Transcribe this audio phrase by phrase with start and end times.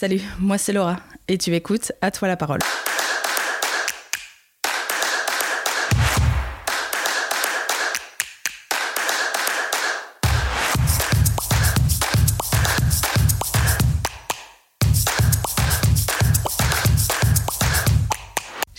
[0.00, 2.60] Salut, moi c'est Laura et tu écoutes À toi la parole.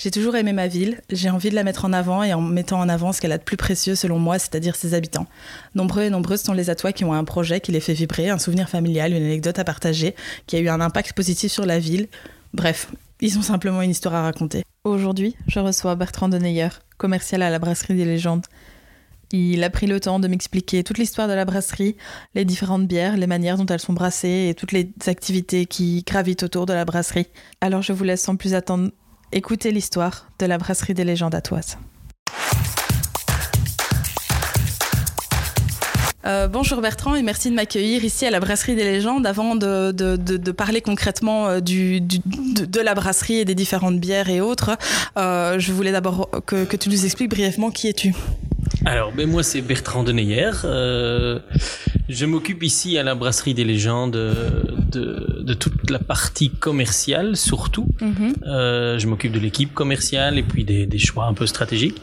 [0.10, 2.80] J'ai toujours aimé ma ville, j'ai envie de la mettre en avant et en mettant
[2.80, 5.28] en avant ce qu'elle a de plus précieux selon moi, c'est-à-dire ses habitants.
[5.76, 8.40] Nombreux et nombreuses sont les atois qui ont un projet qui les fait vibrer, un
[8.40, 10.16] souvenir familial, une anecdote à partager,
[10.48, 12.08] qui a eu un impact positif sur la ville.
[12.56, 12.92] Bref,
[13.22, 14.64] ils ont simplement une histoire à raconter.
[14.84, 18.48] Aujourd'hui, je reçois Bertrand Deneyer, commercial à la Brasserie des Légendes.
[19.32, 21.98] Il a pris le temps de m'expliquer toute l'histoire de la brasserie,
[22.34, 26.42] les différentes bières, les manières dont elles sont brassées et toutes les activités qui gravitent
[26.42, 27.28] autour de la brasserie.
[27.62, 28.90] Alors je vous laisse sans plus attendre
[29.32, 31.42] Écoutez l'histoire de la brasserie des légendes à
[36.26, 39.28] Euh, bonjour Bertrand et merci de m'accueillir ici à la Brasserie des Légendes.
[39.28, 44.78] Avant de, parler concrètement euh, de, la brasserie et des différentes bières et autres,
[45.18, 48.16] euh, je voulais d'abord que, tu nous expliques brièvement qui es-tu.
[48.86, 50.52] Alors, ben moi c'est Bertrand Deneyer.
[50.64, 51.40] Euh,
[52.08, 57.88] je m'occupe ici à la Brasserie des Légendes de, de toute la partie commerciale surtout.
[58.02, 58.34] Mm -hmm.
[58.48, 62.02] euh, je m'occupe de l'équipe commerciale et puis des, des, choix un peu stratégiques.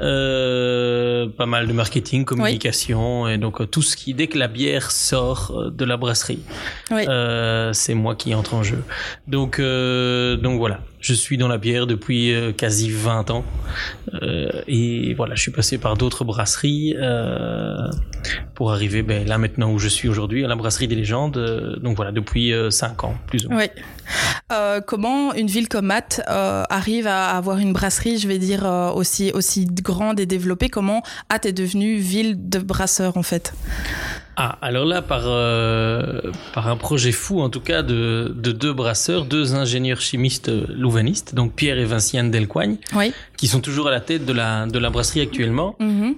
[0.00, 3.32] Euh, pas mal de marketing, communication oui.
[3.32, 5.42] et donc tout ce qui dès que la bière sort
[5.80, 6.42] de la brasserie,
[6.90, 7.02] oui.
[7.08, 8.82] euh, c'est moi qui entre en jeu.
[9.34, 13.44] Donc euh, donc voilà, je suis dans la bière depuis euh, quasi 20 ans
[14.22, 17.90] euh, et voilà, je suis passé par d'autres brasseries euh,
[18.54, 21.78] pour arriver ben, là maintenant où je suis aujourd'hui à la brasserie des légendes.
[21.82, 23.58] donc voilà, depuis 5 ans plus ou moins.
[23.58, 23.82] Oui.
[24.86, 29.66] Comment une ville comme Matt arrive à avoir une brasserie, je vais dire aussi aussi
[29.66, 30.68] grande et développée?
[30.68, 33.52] Comment Matt est devenue ville de brasseurs en fait?
[34.36, 36.20] Ah, alors là, par, euh,
[36.52, 41.36] par un projet fou, en tout cas, de, de deux brasseurs, deux ingénieurs chimistes louvanistes,
[41.36, 43.12] donc Pierre et Vinciane Delcoigne, oui.
[43.36, 45.76] qui sont toujours à la tête de la, de la brasserie actuellement.
[45.78, 46.14] Mm -hmm.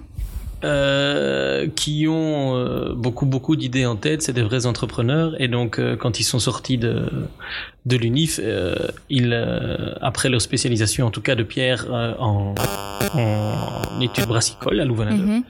[0.63, 5.39] Euh, qui ont euh, beaucoup beaucoup d'idées en tête, c'est des vrais entrepreneurs.
[5.39, 7.05] Et donc euh, quand ils sont sortis de
[7.85, 8.41] de l'UNIF,
[9.09, 9.33] ils
[10.01, 11.85] après leur spécialisation en tout cas de Pierre
[12.19, 12.55] en,
[13.13, 15.43] en études brassicoles à Louvain mm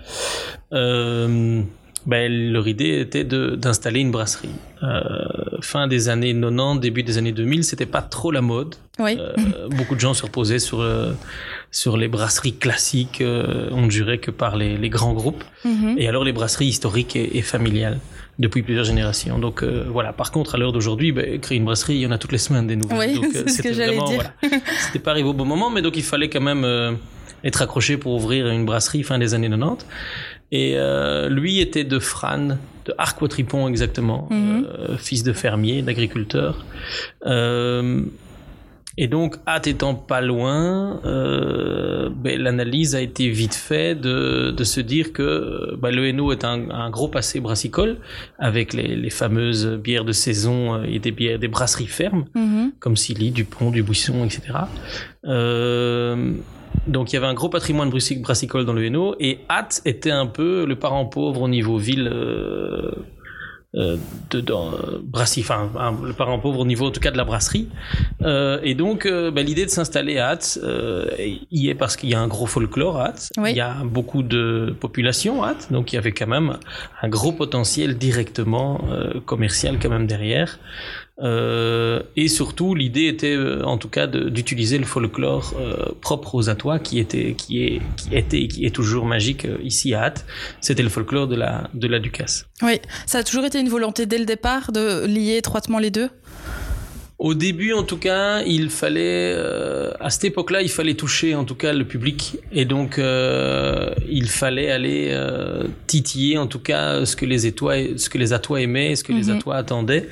[0.71, 1.63] -hmm.
[2.07, 4.57] Ben, leur idée était d'installer une brasserie.
[5.61, 8.75] fin des années 90, début des années 2000, c'était pas trop la mode.
[8.99, 9.17] Oui.
[9.77, 10.79] beaucoup de gens se reposaient sur
[11.71, 15.69] sur les brasseries classiques, euh, on ne jurait que par les, les grands groupes, mm
[15.69, 15.95] -hmm.
[16.01, 17.99] et alors les brasseries historiques et, et familiales
[18.39, 19.37] depuis plusieurs générations.
[19.39, 20.13] Donc euh, voilà.
[20.13, 22.43] Par contre, à l'heure d'aujourd'hui, bah, créer une brasserie, il y en a toutes les
[22.47, 22.99] semaines des nouvelles.
[22.99, 24.23] Oui, donc c'est ce que j'allais dire.
[24.41, 26.91] Voilà, c'était pas arrivé au bon moment, mais donc il fallait quand même euh,
[27.43, 29.85] être accroché pour ouvrir une brasserie fin des années 90.
[30.51, 34.65] Et euh, lui était de Fran, de Arquotripon exactement, -hmm.
[34.65, 36.65] euh, fils de fermier, d'agriculteur.
[37.25, 38.01] Euh,
[38.99, 44.81] et donc, hâte étant pas loin, ben, l'analyse a été vite faite de, de se
[44.81, 47.97] dire que ben, le Hainaut est un, un, gros passé brassicole,
[48.39, 52.71] avec les, les, fameuses bières de saison et des bières, des brasseries fermes, -hmm.
[52.79, 54.41] comme Silly, Dupont, Dubuisson, etc.
[55.25, 56.33] Euh,
[56.87, 60.27] donc il y avait un gros patrimoine brassicole dans le Hainaut, et Hâte était un
[60.27, 62.09] peu le parent pauvre au niveau ville.
[62.11, 62.91] Euh,
[63.75, 63.97] euh,
[64.29, 65.69] de, de euh, brasserie, enfin
[66.01, 67.67] le parent pauvre au niveau en tout cas de la brasserie.
[68.21, 70.57] Euh, et donc euh, bah, l'idée de s'installer à Hatz
[71.51, 73.51] y est parce qu'il y a un gros folklore à Hatz, oui.
[73.51, 76.57] il y a beaucoup de population à Hatz, donc il y avait quand même
[77.01, 78.81] un gros potentiel directement
[79.25, 80.59] commercial quand même derrière.
[81.19, 86.49] Euh, et surtout, l'idée était, euh, en tout cas, d'utiliser le folklore euh, propre aux
[86.49, 90.03] Atois, qui était, qui est, qui était, et qui est toujours magique euh, ici à
[90.03, 90.25] Hatt.
[90.61, 92.45] C'était le folklore de la, de la Ducasse.
[92.61, 96.09] Oui, ça a toujours été une volonté dès le départ de lier étroitement les deux?
[97.19, 101.45] Au début, en tout cas, il fallait, euh, à cette époque-là, il fallait toucher, en
[101.45, 107.05] tout cas, le public, et donc euh, il fallait aller euh, titiller, en tout cas,
[107.05, 109.19] ce que les Atois, ce que les Atois aimaient, ce que mm -hmm.
[109.19, 110.07] les Atois attendaient.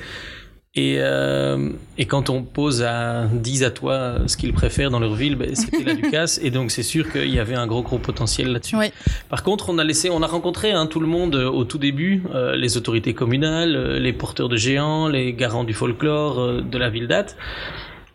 [0.77, 5.13] Et, euh, et quand on pose à 10 à toi ce qu'ils préfèrent dans leur
[5.13, 6.39] ville, ben, c'était la Ducasse.
[6.43, 8.75] Et donc, c'est sûr qu'il y avait un gros, gros potentiel là-dessus.
[8.75, 8.87] Oui.
[9.29, 12.23] Par contre, on a laissé, on a rencontré hein, tout le monde au tout début,
[12.33, 16.89] euh, les autorités communales, les porteurs de géants, les garants du folklore euh, de la
[16.89, 17.37] ville d'Ath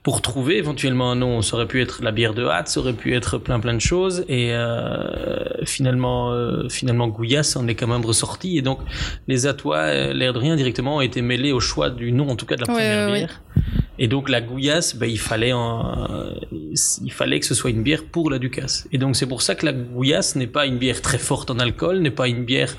[0.02, 1.42] pour trouver éventuellement un nom.
[1.42, 3.80] Ça aurait pu être la bière de hâte, ça aurait pu être plein plein de
[3.80, 4.24] choses.
[4.28, 8.58] Et euh, finalement, euh, finalement, Gouillas en est quand même ressorti.
[8.58, 8.80] Et donc,
[9.28, 12.46] les Atois, l'air de rien, directement, ont été mêlés au choix du nom, en tout
[12.46, 13.42] cas de la première ouais, bière.
[13.56, 13.62] Ouais.
[14.02, 16.08] Et donc la Gouillasse, ben, il fallait en,
[16.50, 18.88] il fallait que ce soit une bière pour la Ducasse.
[18.92, 21.58] Et donc c'est pour ça que la Gouillasse n'est pas une bière très forte en
[21.58, 22.74] alcool, n'est pas une bière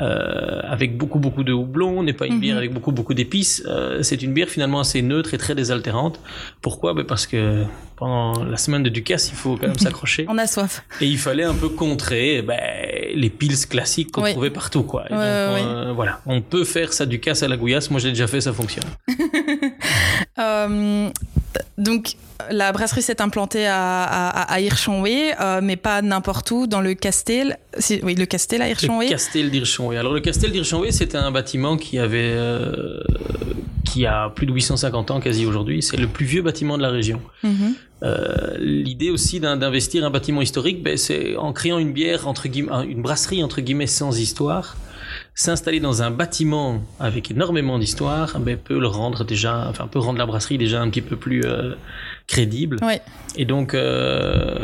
[0.00, 2.58] euh, avec beaucoup beaucoup de houblon, n'est pas une bière Mhm.
[2.58, 3.62] avec beaucoup beaucoup d'épices.
[3.66, 6.20] Euh, c'est une bière finalement assez neutre et très désaltérante.
[6.62, 6.94] Pourquoi?
[6.94, 7.64] Ben Parce que
[7.96, 10.26] pendant la semaine de Ducasse, il faut quand même s'accrocher.
[10.28, 10.84] On a soif.
[11.00, 12.58] Et il fallait un peu contrer ben,
[13.14, 14.32] les pils classiques qu'on Oui.
[14.32, 14.82] trouvait partout.
[14.82, 15.04] Quoi.
[15.10, 17.90] Et Ouais, donc, ouais, euh, voilà, on peut faire ça du casse à la gouillasse.
[17.90, 18.84] Moi, je l'ai déjà fait, ça fonctionne.
[20.38, 21.10] Euh,
[21.78, 22.14] donc,
[22.50, 27.58] la brasserie s'est implantée à, à, euh, mais pas n'importe où, dans le Castel.
[28.02, 29.08] Oui, le Castel à Le Hirschonwey.
[29.08, 29.96] Castel d'Hirschonwey.
[29.96, 33.00] Alors, le Castel d'Hirschonwey, c'était un bâtiment qui avait, euh,
[33.84, 35.82] qui a plus de 850 ans quasi aujourd'hui.
[35.82, 37.20] C'est le plus vieux bâtiment de la région.
[37.42, 37.74] Mhm.
[38.02, 42.84] Euh, L'idée aussi d'investir un bâtiment historique, ben, c'est en créant une bière entre guillemets,
[42.88, 44.76] une brasserie entre guillemets sans histoire,
[45.34, 50.18] s'installer dans un bâtiment avec énormément d'histoire, ben, peut le rendre déjà, enfin peut rendre
[50.18, 51.74] la brasserie déjà un petit peu plus euh,
[52.26, 52.78] crédible.
[52.82, 53.00] Ouais.
[53.36, 54.58] Et donc euh,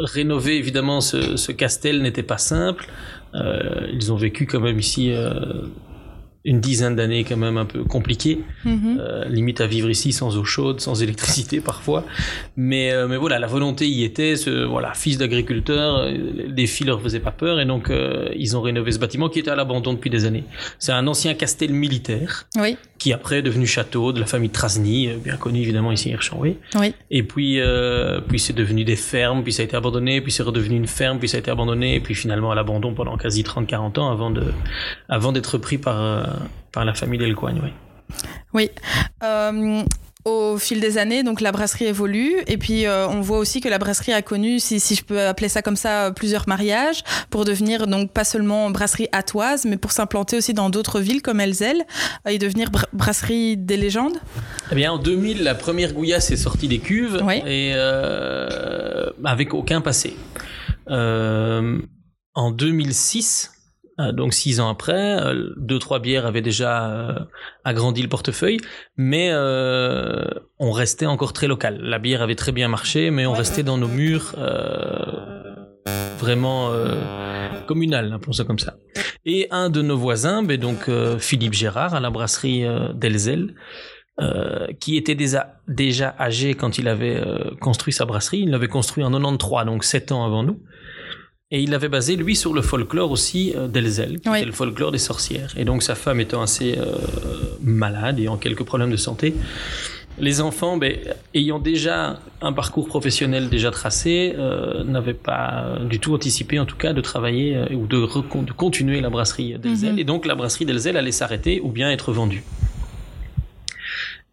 [0.00, 2.88] rénover évidemment ce, ce castel n'était pas simple.
[3.34, 5.12] Euh, ils ont vécu quand même ici.
[6.44, 8.40] Une dizaine d'années quand même un peu compliquées.
[8.64, 8.98] Mhm.
[8.98, 12.04] Euh, limite à vivre ici sans eau chaude, sans électricité parfois.
[12.56, 14.36] Mais, euh, mais voilà, la volonté y était.
[14.36, 18.56] Ce, voilà, fils d'agriculteur, euh, les défis leur faisaient pas peur et donc euh, ils
[18.56, 20.44] ont rénové ce bâtiment qui était à l'abandon depuis des années.
[20.78, 25.08] C'est un ancien castel militaire Oui, qui après est devenu château de la famille Trasny,
[25.08, 26.58] euh, bien connu évidemment ici à Hirschenwey.
[26.76, 26.94] oui.
[27.10, 30.42] Et puis, euh, puis c'est devenu des fermes, puis ça a été abandonné, puis c'est
[30.42, 33.42] redevenu une ferme, puis ça a été abandonné, et puis finalement à l'abandon pendant quasi
[33.42, 34.52] 30-40 ans avant de,
[35.08, 36.24] avant d'être pris par, euh,
[36.72, 37.70] par la famille Delcoigne, oui.
[38.52, 38.70] Oui.
[39.22, 39.82] Euh,
[40.24, 43.68] au fil des années, donc la brasserie évolue et puis euh, on voit aussi que
[43.68, 47.02] la brasserie a connu, si, si je peux appeler ça comme ça, euh, plusieurs mariages
[47.30, 51.40] pour devenir donc pas seulement brasserie attoise, mais pour s'implanter aussi dans d'autres villes comme
[51.40, 51.84] Elzel
[52.26, 54.18] euh, et devenir br- brasserie des légendes.
[54.72, 57.36] Eh bien, en 2000, la première gouillasse est sortie des cuves Oui.
[57.46, 60.14] et euh, avec aucun passé.
[60.90, 61.78] Euh,
[62.34, 63.59] en 2006, euh,
[64.12, 67.18] donc six ans après, euh, deux trois bières avaient déjà euh,
[67.64, 68.58] agrandi le portefeuille,
[68.96, 70.24] mais euh,
[70.58, 71.78] on restait encore très local.
[71.82, 75.54] La bière avait très bien marché, mais on restait dans nos murs euh,
[76.18, 76.94] vraiment euh,
[77.66, 78.76] communal, appelons ça comme ça.
[79.24, 83.54] Et un de nos voisins, ben donc euh, Philippe Gérard à la brasserie euh, d'Elzel,
[84.20, 88.40] euh, qui était déjà, déjà âgé quand il avait euh, construit sa brasserie.
[88.40, 90.60] Il l'avait construit en 93, donc 7 ans avant nous.
[91.52, 94.38] Et il l'avait basé, lui, sur le folklore aussi euh, d'Elzel, qui Oui.
[94.38, 95.52] était le folklore des sorcières.
[95.56, 96.84] Et donc sa femme étant assez euh,
[97.60, 99.34] malade, ayant quelques problèmes de santé,
[100.20, 100.96] les enfants, ben,
[101.34, 106.76] ayant déjà un parcours professionnel déjà tracé, euh, n'avaient pas du tout anticipé, en tout
[106.76, 107.96] cas, de travailler euh, ou de,
[108.46, 109.94] de continuer la brasserie d'Elzel.
[109.94, 109.98] Mhm.
[109.98, 112.44] Et donc, la brasserie d'Elzel allait s'arrêter ou bien être vendue.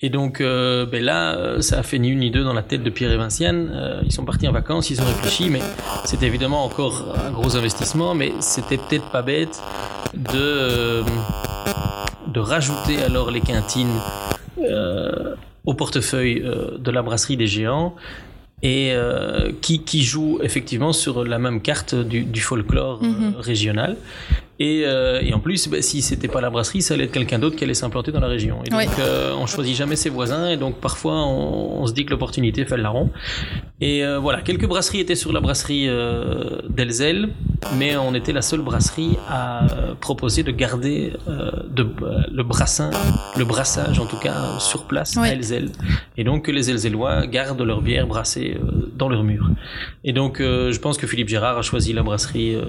[0.01, 2.61] Et donc, euh, ben là, euh, ça a fait ni une ni deux dans la
[2.61, 3.71] tête de Pierre et Vinciane.
[3.73, 5.61] Euh, ils sont partis en vacances, ils ont réfléchi, mais
[6.05, 9.59] c'était évidemment encore un gros investissement, mais c'était peut-être pas bête
[10.13, 11.03] de, euh,
[12.27, 13.99] de rajouter alors les quintines
[14.59, 15.33] euh,
[15.65, 17.95] au portefeuille euh, de la brasserie des géants
[18.61, 23.33] et euh, qui, qui joue effectivement sur la même carte du, du folklore euh, Mhm.
[23.39, 23.97] régional.
[24.59, 27.37] Et, euh, et en plus, ben, si c'était pas la brasserie, ça allait être quelqu'un
[27.39, 28.57] d'autre qui allait s'implanter dans la région.
[28.65, 28.85] Et donc, Oui.
[28.99, 32.65] euh, on choisit jamais ses voisins, et donc parfois on, on se dit que l'opportunité
[32.65, 33.09] fait le larron.
[33.79, 37.29] Et euh, voilà, quelques brasseries étaient sur la brasserie euh, d'Elzel,
[37.77, 41.85] mais on était la seule brasserie à euh, proposer de garder euh, de,
[42.31, 42.89] le brassin,
[43.37, 45.27] le brassage en tout cas sur place Oui.
[45.29, 45.69] à Elzel.
[46.17, 48.57] Et donc que les Elzellois gardent leur bière brassée
[48.95, 49.49] dans leur mur.
[50.03, 52.63] Et donc euh, je pense que Philippe Gérard a choisi la brasserie euh,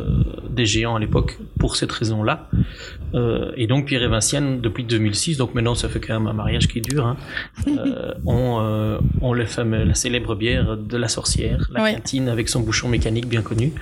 [0.50, 2.48] des géants à l'époque pour cette raison-là.
[3.14, 6.32] Euh, et donc Pierre et Vinciane depuis 2006, donc maintenant ça fait quand même un
[6.34, 7.16] mariage qui dure, hein,
[7.68, 11.94] euh, ont, euh, ont le fameux, la célèbre bière de la sorcière, la Ouais.
[11.94, 13.72] cantine avec son bouchon mécanique bien connu.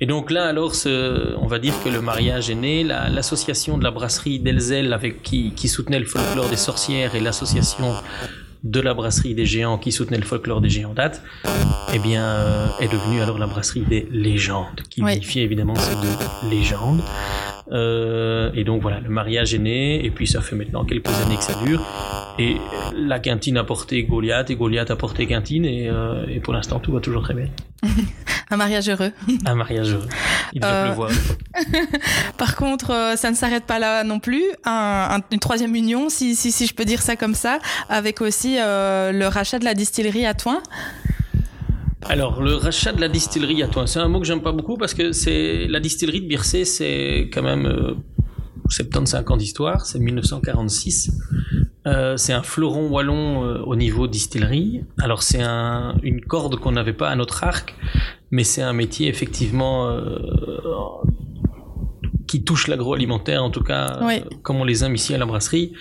[0.00, 3.78] Et donc là alors ce- on va dire que le mariage est né, La- l'association
[3.78, 7.94] de la brasserie d'Elzel avec qui, qui soutenait le folklore des sorcières et l'association
[8.64, 11.22] de la brasserie des géants qui soutenait le folklore des géants date,
[11.94, 15.14] eh bien, euh, est devenue alors la brasserie des légendes, qui Oui.
[15.16, 17.02] unifiait évidemment ces deux légendes.
[17.70, 21.36] Euh, et donc voilà, le mariage est né, et puis ça fait maintenant quelques années
[21.36, 21.82] que ça dure.
[22.38, 22.56] Et
[22.96, 26.78] la cantine a porté Goliath, et Goliath a porté Quintine, et, euh, et pour l'instant
[26.80, 27.46] tout va toujours très bien.
[28.50, 29.12] Un mariage heureux.
[29.44, 30.08] Un mariage heureux.
[30.54, 31.10] Il devait Euh, pleuvoir.
[32.38, 34.42] Par contre, euh, ça ne s'arrête pas là non plus.
[34.64, 37.58] Un- un- une troisième union, si, si, si je peux dire ça comme ça,
[37.90, 40.62] avec aussi le rachat de la distillerie à Toin.
[42.02, 44.76] Alors, le rachat de la distillerie à toi, c'est un mot que j'aime pas beaucoup
[44.76, 47.94] parce que c'est la distillerie de Biercé, c'est quand même euh,
[48.68, 51.12] 75 ans d'histoire, c'est 1946.
[51.86, 54.84] Euh, c'est un fleuron wallon euh, au niveau distillerie.
[54.98, 57.74] Alors, c'est un, une corde qu'on n'avait pas à notre arc,
[58.30, 60.18] mais c'est un métier effectivement euh,
[62.28, 63.98] qui touchent l'agroalimentaire, en tout cas,
[64.42, 65.72] comme on les aime ici à la brasserie,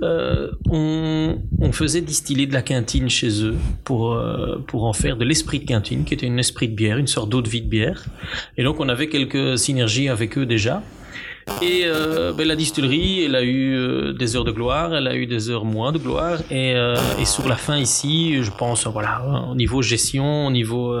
[0.00, 4.20] on, on, faisait distiller de la quintine chez eux pour,
[4.66, 7.28] pour en faire de l'esprit de quintine, qui était une esprit de bière, une sorte
[7.28, 8.06] d'eau de vie de bière.
[8.56, 10.82] Et donc, on avait quelques synergies avec eux déjà.
[11.60, 15.14] Et euh, ben, la distillerie, elle a eu euh, des heures de gloire, elle a
[15.14, 16.38] eu des heures moins de gloire.
[16.50, 20.96] Et, euh, et sur la fin ici, je pense, voilà, au niveau gestion, au niveau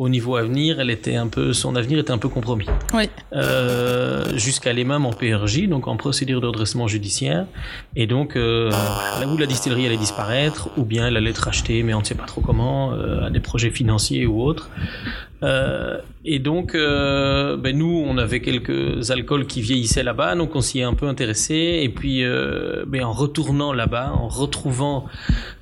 [0.00, 2.64] au niveau avenir, elle était un peu, son avenir était un peu compromis.
[2.94, 3.10] Oui.
[3.34, 7.44] Euh, Jusqu'à même en PRJ, donc en procédure de redressement judiciaire.
[7.96, 11.82] Et donc, euh, là où la distillerie allait disparaître, ou bien elle allait être rachetée,
[11.82, 14.70] mais on ne sait pas trop comment, euh, à des projets financiers ou autres.
[15.42, 20.60] Euh, et donc, euh, ben nous, on avait quelques alcools qui vieillissaient là-bas, donc on
[20.60, 21.80] s'y est un peu intéressé.
[21.82, 25.06] Et puis, euh, ben en retournant là-bas, en retrouvant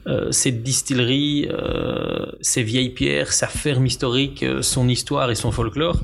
[0.08, 5.52] euh, cette distillerie, euh, ces vieilles pierres, sa ferme historique, euh, son histoire et son
[5.52, 5.98] folklore,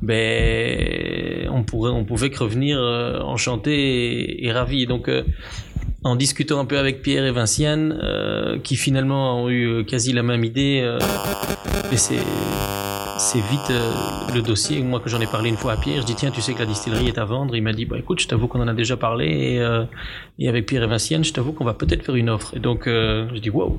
[0.00, 4.86] ben on pourrait, on pouvait que revenir enchanté et, et, ravi.
[4.86, 5.10] Donc
[6.04, 7.98] en discutant un peu avec Pierre et Vinciane,
[8.62, 10.96] qui finalement ont eu quasi la même idée,
[11.96, 12.20] c'est
[13.18, 13.72] c'est vite
[14.34, 14.82] le dossier.
[14.82, 16.58] Moi, que j'en ai parlé une fois à Pierre, je dis tiens, tu sais que
[16.58, 17.54] la distillerie est à vendre.
[17.56, 19.84] Il m'a dit bah écoute, je t'avoue qu'on en a déjà parlé et, euh,
[20.38, 22.54] et avec Pierre et Vinciane, je t'avoue qu'on va peut-être faire une offre.
[22.56, 23.78] Et donc, euh, je dis wow.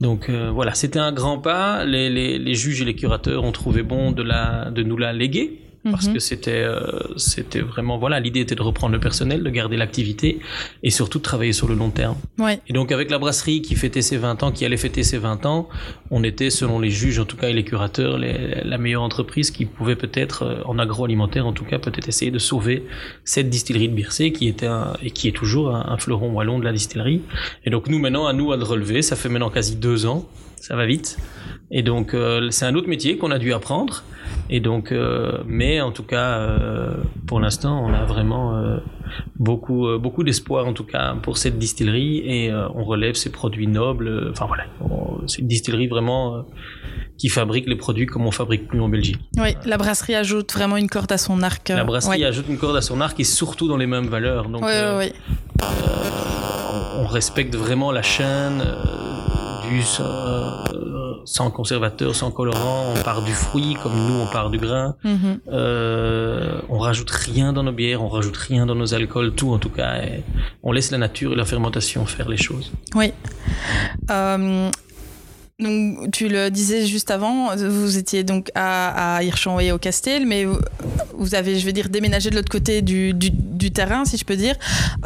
[0.00, 1.84] Donc euh, voilà, c'était un grand pas.
[1.84, 5.12] Les, les, les, juges et les curateurs ont trouvé bon de, la, de nous la
[5.12, 6.14] léguer parce mhm.
[6.14, 6.80] que c'était euh,
[7.16, 10.40] c'était vraiment voilà l'idée était de reprendre le personnel de garder l'activité
[10.82, 12.60] et surtout de travailler sur le long terme ouais.
[12.68, 15.46] et donc avec la brasserie qui fêtait ses 20 ans qui allait fêter ses 20
[15.46, 15.68] ans
[16.10, 19.50] on était selon les juges en tout cas et les curateurs les, la meilleure entreprise
[19.50, 22.84] qui pouvait peut-être euh, en agroalimentaire en tout cas peut-être essayer de sauver
[23.24, 26.58] cette distillerie de Bircé qui était un, et qui est toujours un, un fleuron wallon
[26.58, 27.20] de la distillerie
[27.64, 30.26] et donc nous maintenant à nous à le relever ça fait maintenant quasi deux ans
[30.64, 31.18] ça va vite
[31.70, 34.02] et donc euh, c'est un autre métier qu'on a dû apprendre
[34.48, 36.94] et donc, euh, mais en tout cas, euh,
[37.26, 38.78] pour l'instant, on a vraiment
[39.36, 44.30] beaucoup, beaucoup d'espoir en tout cas pour cette distillerie et on relève ces produits nobles.
[44.30, 44.64] Enfin voilà,
[45.26, 46.46] c'est une distillerie vraiment
[47.18, 49.18] qui fabrique les produits comme on fabrique plus en Belgique.
[49.38, 51.68] Oui, la brasserie ajoute vraiment une corde à son arc.
[51.68, 52.24] La brasserie ouais.
[52.24, 54.48] ajoute une corde à son arc et surtout dans les mêmes valeurs.
[54.48, 55.12] Donc, oui, oui,
[55.60, 55.66] oui.
[56.98, 58.62] on respecte vraiment la chaîne
[59.68, 59.82] du
[61.24, 62.94] sans conservateur, sans colorant.
[62.96, 64.94] On part du fruit comme nous, on part du grain.
[65.04, 65.38] Mm -hmm.
[65.52, 69.58] euh, on rajoute rien dans nos bières, on rajoute rien dans nos alcools, tout en
[69.58, 69.92] tout cas.
[70.62, 72.68] on laisse la nature et la fermentation faire les choses.
[72.94, 73.08] Oui.
[74.10, 74.70] Euh,
[75.60, 80.44] donc, tu le disais juste avant, vous étiez donc à, à Hirschenwey au Castel, mais
[81.16, 83.14] vous, avez, je veux dire, déménagé de l'autre côté du,
[83.72, 84.56] terrain, si je peux dire.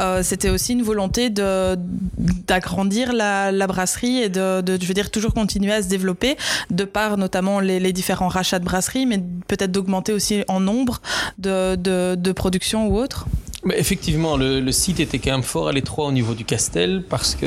[0.00, 5.73] Euh, C'était aussi une volonté d'agrandir la, brasserie et de, je veux dire, toujours continuer
[5.73, 6.38] à se développer,
[6.71, 11.02] de par notamment les, les différents rachats de brasserie, mais peut-être d'augmenter aussi en nombre
[11.37, 13.26] de, de, de production ou autre.
[13.65, 17.03] Mais effectivement, le, le, site était quand même fort à l'étroit au niveau du Castel
[17.09, 17.47] parce que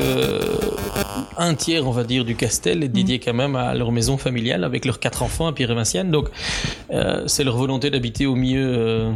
[1.38, 4.64] un tiers, on va dire, du Castel est dédié quand même à leur maison familiale
[4.64, 5.72] avec leurs quatre enfants à Pierre.
[6.06, 6.30] Donc,
[6.92, 8.74] euh, c'est leur volonté d'habiter au milieu.
[8.78, 9.12] Euh...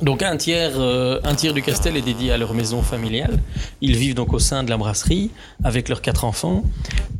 [0.00, 3.38] Donc un tiers, euh, un tiers du Castel est dédié à leur maison familiale.
[3.80, 5.30] Ils vivent donc au sein de la brasserie
[5.64, 6.62] avec leurs quatre enfants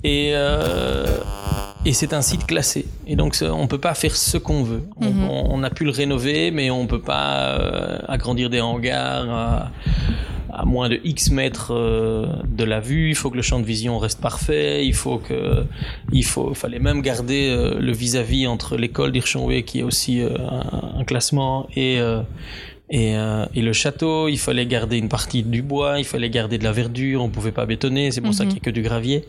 [0.05, 1.19] et euh,
[1.85, 2.87] et c'est un site classé.
[3.07, 4.83] Et donc on peut pas faire ce qu'on veut.
[5.01, 5.29] Mm -hmm.
[5.31, 9.29] on, on, a pu le rénover, mais on peut pas euh, agrandir des hangars.
[9.31, 9.71] À,
[10.61, 12.27] à moins de X mètres euh,
[12.61, 15.65] de la vue, il faut que le champ de vision reste parfait, il faut que,
[16.13, 20.15] il faut, fallait même garder euh, le vis-à-vis -vis entre l'école d'Hirschenwey qui est aussi
[20.23, 21.93] un, un, classement et
[22.91, 26.57] et, euh, et, le château, il fallait garder une partie du bois, il fallait garder
[26.57, 28.81] de la verdure, on pouvait pas bétonner, c'est pour ça qu'il y a que du
[28.81, 29.27] gravier.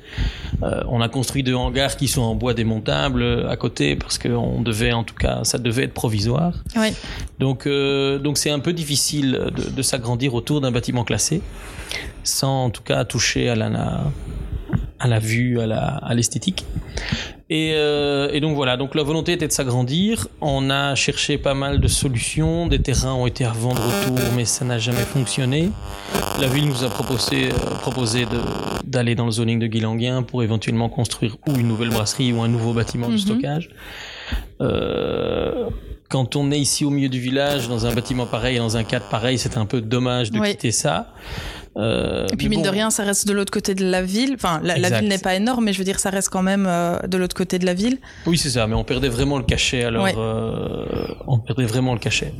[0.63, 4.29] Euh, on a construit deux hangars qui sont en bois démontable à côté parce que
[4.29, 6.53] on devait, en tout cas, ça devait être provisoire.
[6.77, 6.93] Oui.
[7.39, 11.41] Donc, euh, donc c'est un peu difficile de, de s'agrandir autour d'un bâtiment classé,
[12.23, 14.03] sans en tout cas toucher à la,
[14.99, 16.65] à la vue, à l'esthétique.
[17.51, 20.27] Et, euh, et, donc voilà, donc la volonté était de s'agrandir.
[20.39, 22.67] On a cherché pas mal de solutions.
[22.67, 25.71] Des terrains ont été à vendre autour, mais ça n'a jamais fonctionné.
[26.39, 28.27] La ville nous a proposé, euh, proposé
[28.85, 32.47] d'aller dans le zoning de Guilanguien pour éventuellement construire ou une nouvelle brasserie ou un
[32.47, 33.69] nouveau bâtiment de stockage.
[34.61, 35.69] Euh,
[36.07, 39.05] quand on est ici au milieu du village, dans un bâtiment pareil, dans un cadre
[39.09, 40.51] pareil, c'est un peu dommage de oui.
[40.51, 41.13] quitter ça.
[41.79, 42.65] Euh, et puis mine bon.
[42.65, 44.33] de rien, ça reste de l'autre côté de la ville.
[44.35, 46.65] Enfin, la, la ville n'est pas énorme, mais je veux dire, ça reste quand même
[46.67, 47.97] euh, de l'autre côté de la ville.
[48.25, 48.67] Oui, c'est ça.
[48.67, 49.83] Mais on perdait vraiment le cachet.
[49.83, 50.13] Alors, ouais.
[50.17, 50.85] euh,
[51.27, 52.33] on perdait vraiment le cachet.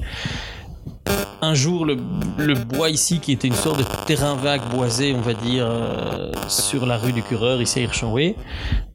[1.42, 1.96] Un jour, le,
[2.38, 5.66] le, bois ici, qui était une sorte de terrain vague boisé, on va dire,
[6.50, 8.36] sur la rue du Cureur, ici à Hirschenwey,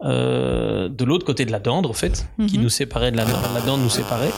[0.05, 2.49] euh, de l'autre côté de la Dendre, en fait, mm -hmm.
[2.51, 4.33] qui nous séparait de la, la Dendre, nous séparait.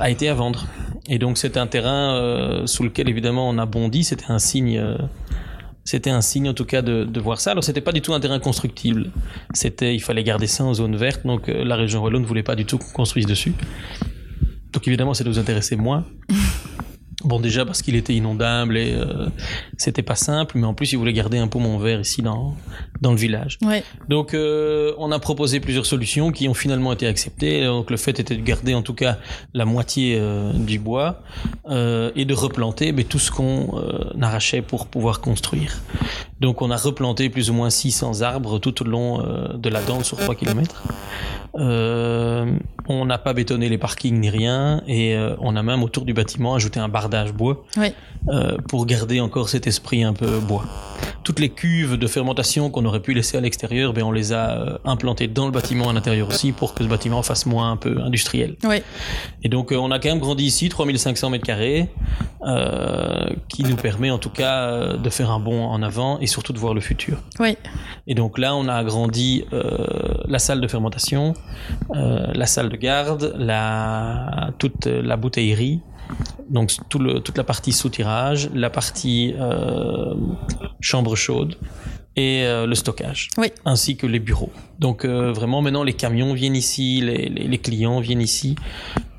[0.00, 0.64] a été à vendre.
[1.08, 4.04] Et donc c'est un terrain euh, sous lequel évidemment on a bondi.
[4.04, 4.78] C'était un signe.
[4.78, 4.96] euh,
[5.84, 7.52] c'était un signe en tout cas de, de voir ça.
[7.52, 9.10] Alors c'était pas du tout un terrain constructible.
[9.54, 11.26] C'était, il fallait garder ça en zone verte.
[11.26, 13.54] Donc euh, la région Wallonne ne voulait pas du tout qu'on construise dessus.
[14.72, 16.04] Donc évidemment, ça nous intéressait moins.
[17.24, 19.26] Bon, déjà parce qu'il était inondable et euh,
[19.76, 22.54] c'était pas simple, mais en plus, il voulait garder un poumon vert ici dans,
[23.00, 23.58] dans le village.
[23.60, 23.82] Ouais.
[24.08, 27.64] Donc, euh, on a proposé plusieurs solutions qui ont finalement été acceptées.
[27.64, 29.18] Donc, le fait était de garder en tout cas
[29.52, 31.20] la moitié euh, du bois
[31.68, 35.80] euh, et de replanter mais, tout ce qu'on euh, arrachait pour pouvoir construire.
[36.38, 40.04] Donc, on a replanté plus ou moins 600 arbres tout au long de la dent
[40.04, 40.84] sur 3 km.
[41.56, 42.52] Euh,
[42.88, 46.14] on n'a pas bétonné les parkings ni rien et euh, on a même autour du
[46.14, 47.64] bâtiment ajouté un bardage bois
[48.28, 50.64] euh, pour garder encore cet esprit un peu bois.
[51.24, 54.50] Toutes les cuves de fermentation qu'on aurait pu laisser à l'extérieur, ben on les a
[54.50, 57.76] euh, implantées dans le bâtiment à l'intérieur aussi pour que ce bâtiment fasse moins un
[57.76, 58.56] peu industriel.
[59.42, 61.88] Et donc euh, on a quand même grandi ici, 3500 mètres carrés,
[62.42, 66.52] euh, qui nous permet en tout cas de faire un bond en avant et surtout
[66.52, 67.18] de voir le futur.
[68.06, 69.76] Et donc là, on a agrandi euh,
[70.26, 71.34] la salle de fermentation,
[71.92, 75.80] la salle de garde, la, toute la bouteillerie,
[76.50, 80.14] donc tout le, toute la partie soutirage, la partie euh,
[80.80, 81.56] chambre chaude
[82.16, 83.48] et euh, le stockage, Oui.
[83.64, 84.50] ainsi que les bureaux.
[84.78, 88.56] Donc euh, vraiment, maintenant, les camions viennent ici, les, les, les clients viennent ici.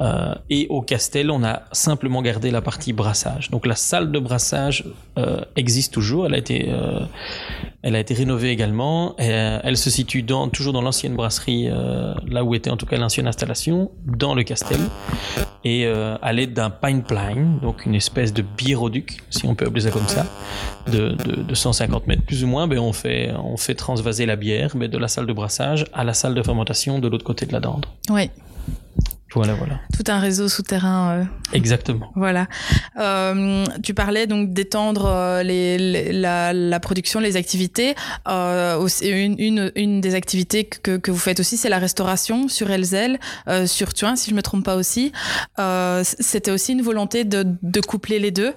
[0.01, 3.50] Euh, et au Castel, on a simplement gardé la partie brassage.
[3.50, 4.86] Donc la salle de brassage
[5.18, 6.25] euh, existe toujours.
[6.25, 7.01] Elle a été, euh,
[7.82, 9.15] elle a été rénovée également.
[9.20, 12.86] Euh, elle se situe dans, toujours dans l'ancienne brasserie, euh, là où était en tout
[12.86, 14.79] cas l'ancienne installation, dans le Castel.
[15.65, 19.91] Et à l'aide d'un pipeline, donc une espèce de biéroduc, si on peut appeler ça
[19.91, 20.25] comme ça,
[20.89, 24.38] de, de, de 150 mètres plus ou moins, ben on fait, on fait transvaser la
[24.38, 27.46] bière mais de la salle de brassage à la salle de fermentation de l'autre côté
[27.46, 27.86] de la dinde.
[28.10, 28.32] Ouais.
[29.36, 29.79] Voilà, voilà.
[29.95, 31.12] Tout un réseau souterrain.
[31.19, 32.12] euh, Exactement.
[32.15, 32.48] Voilà.
[33.00, 37.95] Euh, tu parlais donc d'étendre euh, les, les- la, la production, les activités.
[38.27, 42.48] Euh, aussi- une, une, une des activités que, que vous faites aussi, c'est la restauration
[42.48, 45.11] sur Elzel, euh, sur Thuin, si je me trompe pas aussi.
[45.59, 48.53] Euh, C'était aussi une volonté de, de coupler les deux?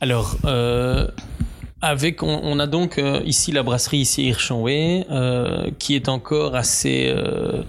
[0.00, 1.06] Alors, euh,
[1.84, 6.54] avec, on, on a donc euh, ici la brasserie ici Hirschenway, euh, qui est encore
[6.54, 7.62] assez euh,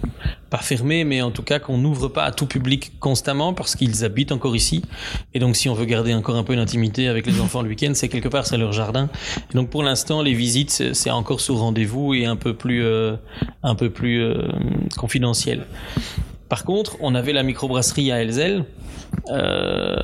[0.50, 4.04] pas fermée, mais en tout cas qu'on n'ouvre pas à tout public constamment parce qu'ils
[4.04, 4.82] habitent encore ici.
[5.34, 7.92] Et donc, si on veut garder encore un peu d'intimité avec les enfants le week-end,
[7.94, 9.08] c'est quelque part c'est leur jardin.
[9.54, 13.16] Donc, pour l'instant, les visites c'est encore sous rendez-vous et un peu plus euh,
[13.62, 14.48] un peu plus euh,
[14.96, 15.66] confidentiel.
[16.48, 18.64] Par contre, on avait la microbrasserie à Elzel.
[19.30, 19.96] Euh,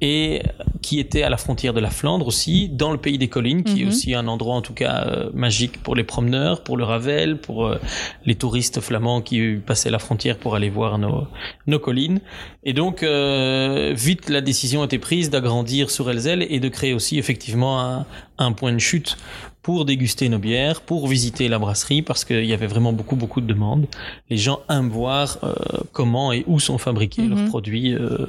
[0.00, 0.42] et
[0.82, 3.80] qui était à la frontière de la Flandre aussi, dans le pays des collines, qui
[3.80, 3.88] est Mhm.
[3.88, 7.66] aussi un endroit en tout cas euh, magique pour les promeneurs, pour le Ravel, pour
[7.66, 7.78] euh,
[8.26, 11.26] les touristes flamands qui passaient la frontière pour aller voir nos,
[11.66, 12.20] nos collines.
[12.64, 16.92] Et donc, euh, vite, la décision a été prise d'agrandir sur Elzel et de créer
[16.94, 18.06] aussi effectivement un,
[18.44, 19.16] un point de chute
[19.62, 23.40] pour déguster nos bières, pour visiter la brasserie, parce qu'il y avait vraiment beaucoup, beaucoup
[23.40, 23.86] de demandes.
[24.28, 25.54] Les gens aiment voir euh,
[25.92, 27.28] comment et où sont fabriqués Mhm.
[27.36, 27.94] leurs produits.
[27.94, 28.26] euh,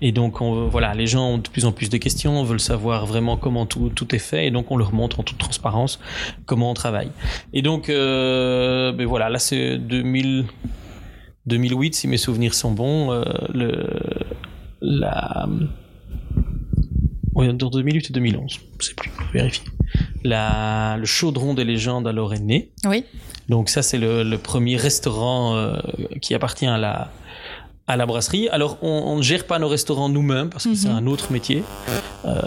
[0.00, 3.06] et donc, on, voilà, les gens ont de plus en plus de questions, veulent savoir
[3.06, 6.00] vraiment comment tout, tout est fait, et donc on leur montre en toute transparence
[6.46, 7.10] comment on travaille.
[7.52, 10.46] Et donc, euh, ben voilà, là c'est 2000,
[11.46, 13.12] 2008, si mes souvenirs sont bons,
[13.54, 13.86] le,
[14.80, 15.46] la,
[17.34, 19.64] entre 2008 et 2011, je sais plus, vérifier.
[20.24, 22.70] La, le chaudron des légendes alors est né.
[22.84, 23.04] Oui.
[23.48, 25.76] Donc ça, c'est le, le premier restaurant euh,
[26.20, 27.10] qui appartient à la,
[27.86, 28.48] à la brasserie.
[28.50, 30.74] Alors, on, ne gère pas nos restaurants nous-mêmes parce que Mhm.
[30.76, 31.62] c'est un autre métier.
[32.24, 32.40] Euh,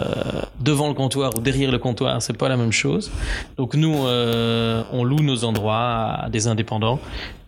[0.58, 3.10] devant le comptoir ou derrière le comptoir, c'est pas la même chose.
[3.58, 6.98] Donc nous, euh, on loue nos endroits à des indépendants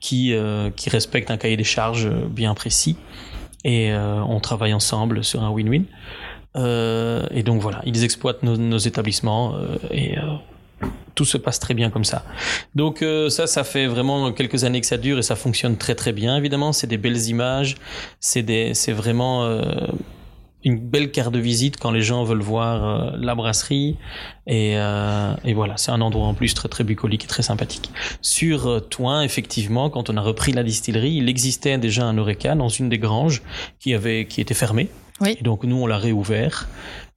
[0.00, 2.96] qui, euh, qui respectent un cahier des charges bien précis.
[3.64, 5.84] Et euh, on travaille ensemble sur un win-win.
[6.58, 10.22] Euh, et donc voilà, ils exploitent nos, établissements euh, et euh,
[11.14, 12.24] tout se passe très bien comme ça.
[12.74, 16.12] Donc ça, ça fait vraiment quelques années que ça dure et ça fonctionne très très
[16.12, 16.36] bien.
[16.36, 17.76] Évidemment, c'est des belles images,
[18.20, 19.44] c'est des, c'est vraiment
[20.62, 23.96] une belle carte de visite quand les gens veulent voir la brasserie
[24.46, 24.76] et,
[25.54, 27.90] voilà, c'est un endroit en plus très très bucolique et très sympathique.
[28.22, 32.68] Sur Toin, effectivement, quand on a repris la distillerie, il existait déjà un Oreca dans
[32.68, 33.42] une des granges
[33.80, 34.88] qui avait qui était fermée.
[35.20, 35.36] Oui.
[35.38, 36.68] Et donc nous, on l'a réouvert.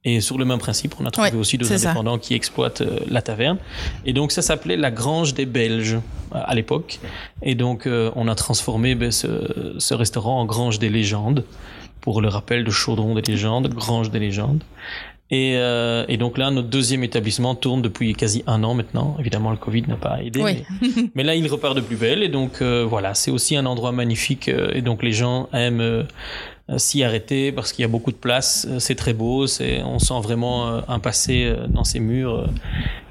[0.04, 1.90] Et sur le même principe, on a trouvé aussi deux c'est ça.
[1.90, 3.58] indépendants qui exploitent euh, la taverne.
[4.04, 6.98] Et donc ça s'appelait la Grange des Belges euh, à l'époque.
[7.42, 11.44] Et donc euh, on a transformé ben, ce, ce restaurant en Grange des légendes
[12.00, 14.64] pour le rappel de Chaudron des légendes, Grange des légendes.
[15.32, 19.16] Et, euh, et, donc là, notre deuxième établissement tourne depuis quasi un an maintenant.
[19.18, 20.42] Évidemment, le Covid n'a pas aidé.
[20.42, 20.62] Oui.
[20.82, 22.22] Mais, mais, là, il repart de plus belle.
[22.22, 24.48] Et donc, euh, voilà, c'est aussi un endroit magnifique.
[24.48, 26.02] Et donc, les gens aiment euh,
[26.78, 28.66] s'y arrêter parce qu'il y a beaucoup de place.
[28.68, 29.46] Euh, C'est très beau.
[29.46, 32.46] C'est, on sent vraiment euh, un passé euh, dans ces murs euh,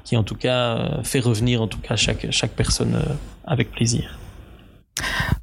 [0.04, 4.18] qui, en tout cas, euh, fait revenir en tout cas chaque, personne euh, avec plaisir.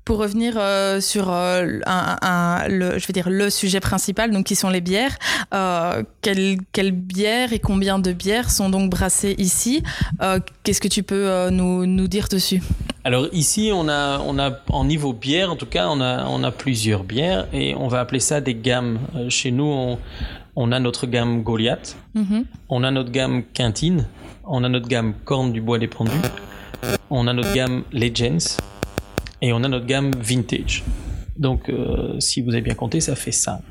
[0.05, 4.45] Pour revenir euh, sur euh, un, un, le, je veux dire le sujet principal, donc
[4.45, 5.17] qui sont les bières.
[5.53, 9.83] Euh, quelles quelle bières et combien de bières sont donc brassées ici?
[10.63, 12.61] Qu'est-ce que tu peux nous, nous dire dessus?
[13.03, 16.43] Alors ici, on a, on a en niveau bière, en tout cas, on a, on
[16.43, 18.99] a plusieurs bières et on va appeler ça des gammes.
[19.29, 19.99] Chez nous, on,
[20.55, 22.43] on a notre gamme Goliath, mm -hmm.
[22.69, 24.05] on a notre gamme Quintine,
[24.43, 26.27] on a notre gamme Corne du bois des pendus,
[27.09, 28.57] on a notre gamme Legends
[29.41, 30.83] et on a notre gamme Vintage.
[31.37, 33.61] Donc, euh, si vous avez bien compté, ça fait 5.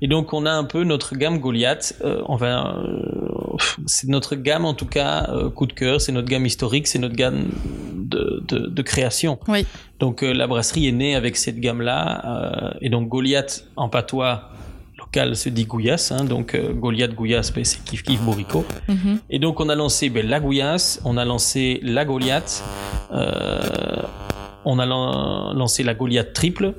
[0.00, 1.94] Et donc, on a un peu notre gamme Goliath.
[2.02, 6.00] Euh, on va, euh, c'est notre gamme, en tout cas, euh, coup de cœur.
[6.00, 6.86] C'est notre gamme historique.
[6.86, 7.48] C'est notre gamme
[7.94, 9.38] de, de, de création.
[9.46, 9.66] Oui.
[10.00, 12.00] Donc, euh, la brasserie est née avec cette gamme-là.
[12.24, 14.48] euh, et donc, Goliath, en patois
[14.98, 16.12] local, se dit Gouillasse.
[16.12, 18.64] Hein, donc, euh, Goliath, Gouillasse, ben, c'est Kif Kif Borico.
[18.88, 19.16] Mm -hmm.
[19.28, 22.62] Et donc, on a lancé ben, la Gouillasse, on a lancé la Goliath.
[24.64, 26.74] On a lan lancé la Goliath triple.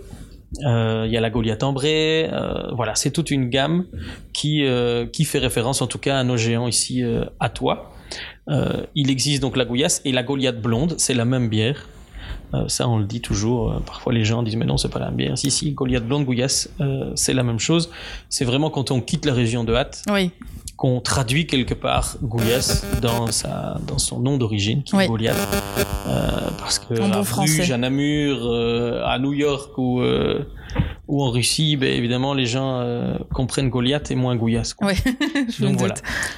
[0.60, 2.30] Il euh, y a la Goliath ambrée.
[2.32, 3.86] Euh, voilà, c'est toute une gamme
[4.34, 7.04] qui, euh, qui fait référence en tout cas à nos géants ici
[7.40, 7.92] à toi.
[8.96, 11.88] il existe donc la Gouillasse et la Goliath blonde, c'est la même bière.
[12.68, 13.82] Ça, on le dit toujours.
[13.84, 15.38] parfois, les gens disent mais non, c'est pas la même bière.
[15.40, 16.70] Si, si, Goliath blonde, Gouillasse,
[17.16, 17.90] c'est la même chose.
[18.30, 20.04] C'est vraiment quand on quitte la région de Hatt.
[20.12, 20.32] Oui
[20.76, 25.08] qu'on traduit quelque part Gouillasse dans, sa, dans son nom d'origine, qui est.
[25.08, 25.38] Goliath.
[26.08, 30.44] Euh, parce que en à bon Bruges, à Namur, euh, à New York ou, euh,
[31.08, 34.76] ou en Russie, ben, évidemment, les gens euh, comprennent Goliath et moins Gouillasse.
[34.82, 34.94] Oui,
[35.60, 35.94] Donc voilà.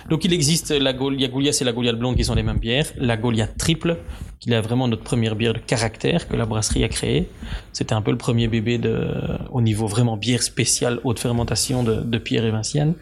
[0.10, 2.36] Donc il existe la Gol- il y a Goliath et la Goliath blonde qui sont
[2.36, 2.88] les mêmes bières.
[2.98, 3.98] La Goliath triple,
[4.39, 7.30] qui est vraiment notre première bière de caractère que la brasserie a créée.
[7.74, 9.08] C'était un peu le premier bébé de,
[9.52, 12.93] au niveau vraiment bière spéciale haute fermentation de, de Pierre et Vinciane.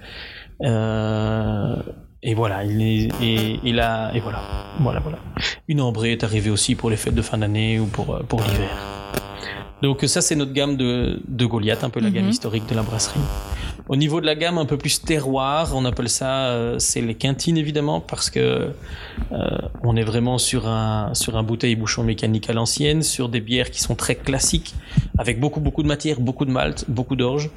[0.61, 1.75] Euh,
[2.21, 4.41] et voilà, il est, et, et là, et voilà,
[4.79, 5.17] voilà, voilà.
[5.67, 8.69] Une ambrée est arrivée aussi pour les fêtes de fin d'année ou pour, pour l'hiver.
[9.81, 12.15] Donc ça, c'est notre gamme de, de Goliath, un peu la Mhm.
[12.15, 13.19] gamme historique de la brasserie.
[13.89, 17.15] Au niveau de la gamme un peu plus terroir, on appelle ça, euh, c'est les
[17.15, 18.39] quintines évidemment, parce que
[19.33, 23.41] euh, on est vraiment sur un sur un bouteille bouchon mécanique à l'ancienne, sur des
[23.41, 24.73] bières qui sont très classiques,
[25.17, 27.49] avec beaucoup beaucoup de matière, beaucoup de malt, beaucoup d'orge,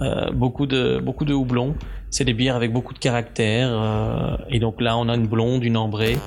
[0.00, 1.74] euh, beaucoup de beaucoup de houblon.
[2.10, 3.68] C'est des bières avec beaucoup de caractère.
[3.70, 6.18] euh, et donc là, on a une blonde, une ambrée,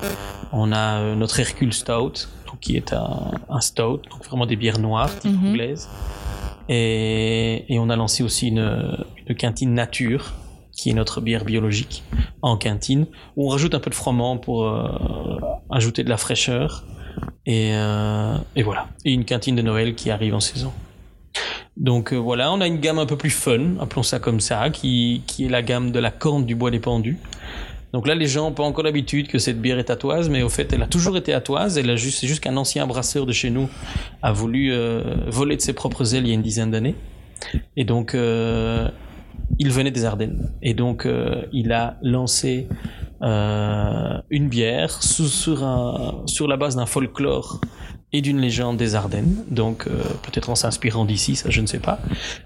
[0.52, 2.28] on a euh, notre Hercule Stout,
[2.60, 5.48] qui est un, un stout, donc vraiment des bières noires, type Mhm.
[5.50, 5.88] anglaise.
[6.68, 8.96] Et, et on a lancé aussi une,
[9.26, 10.32] une quintine nature,
[10.72, 12.02] qui est notre bière biologique
[12.42, 14.66] en quintine, où on rajoute un peu de froment pour
[15.70, 16.84] ajouter de la fraîcheur.
[17.46, 17.70] Et,
[18.56, 18.86] et voilà.
[19.04, 20.72] Et une quintine de Noël qui arrive en saison.
[21.76, 24.70] Donc euh, voilà, on a une gamme un peu plus fun, appelons ça comme ça,
[24.70, 27.18] qui, qui est la gamme de la corne du bois des pendus.
[27.92, 30.48] Donc là, les gens n'ont pas encore l'habitude que cette bière est atoise, mais au
[30.48, 31.78] fait, elle a toujours été atoise.
[31.78, 33.68] Elle juste, c'est juste qu'un ancien brasseur de chez nous
[34.22, 36.96] a voulu euh, voler de ses propres ailes il y a une dizaine d'années.
[37.76, 38.88] Et donc, euh,
[39.60, 40.50] il venait des Ardennes.
[40.60, 41.06] Et donc,
[41.52, 42.66] il a lancé
[43.20, 47.60] une bière sur, sur la base d'un folklore
[48.14, 49.44] et d'une légende des Ardennes.
[49.50, 49.90] Donc, euh,
[50.22, 51.98] peut-être en s'inspirant d'ici, ça je ne sais pas.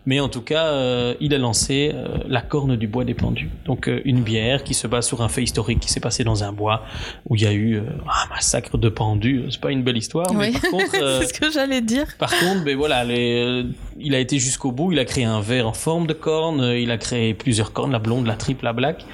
[0.07, 3.51] Mais en tout cas, euh, il a lancé euh, la corne du bois des pendus.
[3.67, 6.53] Donc, une bière qui se base sur un fait historique qui s'est passé dans un
[6.53, 6.85] bois
[7.29, 9.45] où il y a eu un massacre de pendus.
[9.51, 10.53] C'est pas une belle histoire, mais Oui.
[10.53, 12.07] par contre, c'est ce que j'allais dire.
[12.19, 13.67] par contre, ben voilà, les,
[14.01, 14.93] il a été jusqu'au bout.
[14.93, 16.63] Il a créé un verre en forme de corne.
[16.63, 19.05] Il a créé plusieurs cornes, la blonde, la triple, la black,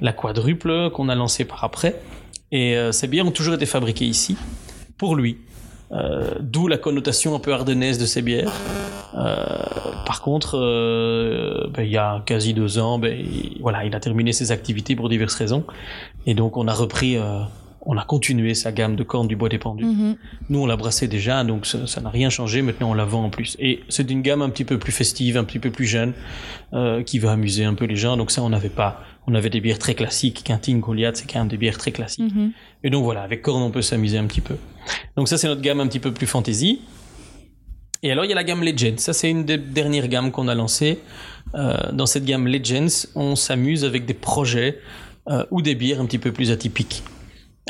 [0.00, 1.96] la quadruple qu'on a lancée par après.
[2.50, 4.38] Et ces bières ont toujours été fabriquées ici
[4.96, 5.36] pour lui.
[5.92, 8.52] Euh, D'où la connotation un peu ardennaise de ces bières.
[9.16, 9.36] Euh,
[10.06, 14.00] par contre, euh, ben, il y a quasi deux ans, ben, il- voilà, il a
[14.00, 15.64] terminé ses activités pour diverses raisons,
[16.26, 17.40] et donc on a repris, euh,
[17.86, 19.86] on a continué sa gamme de cornes du bois des pendus.
[19.86, 20.16] Mhm.
[20.50, 22.60] Nous, on l'a brassé déjà, donc ça ça n'a rien changé.
[22.60, 23.56] Maintenant, on la vend en plus.
[23.58, 26.12] Et c'est une gamme un petit peu plus festive, un petit peu plus jeune,
[26.74, 28.18] euh, qui va amuser un peu les gens.
[28.18, 29.00] Donc ça, on n'avait pas.
[29.30, 30.42] On avait des bières très classiques.
[30.42, 32.34] Quintine, Goliath, c'est quand même des bières très classiques.
[32.34, 32.52] Mhm.
[32.82, 34.56] Et donc voilà, avec Corne, on peut s'amuser un petit peu.
[35.16, 36.80] Donc ça, c'est notre gamme un petit peu plus fantasy.
[38.02, 38.96] Et alors, il y a la gamme Legends.
[38.96, 41.00] Ça, c'est une des dernières gammes qu'on a lancées.
[41.54, 44.78] Euh, dans cette gamme Legends, on s'amuse avec des projets
[45.28, 47.02] euh, ou des bières un petit peu plus atypiques.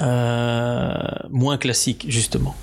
[0.01, 0.95] Euh,
[1.29, 2.55] moins classiques, justement.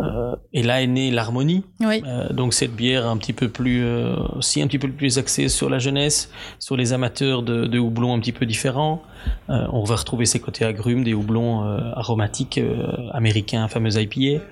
[0.00, 1.64] Euh, Et là est née l'harmonie.
[1.80, 2.02] Oui.
[2.06, 5.48] Euh, donc cette bière un petit peu plus, euh, aussi un petit peu plus axée
[5.48, 9.02] sur la jeunesse, sur les amateurs de, de houblons un petit peu différents.
[9.50, 14.42] Euh, on va retrouver ces côtés agrumes, des houblons euh, aromatiques euh, américains, fameux IPA.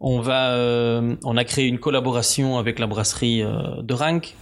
[0.00, 4.34] On va, euh, on a créé une collaboration avec la brasserie euh, de Rank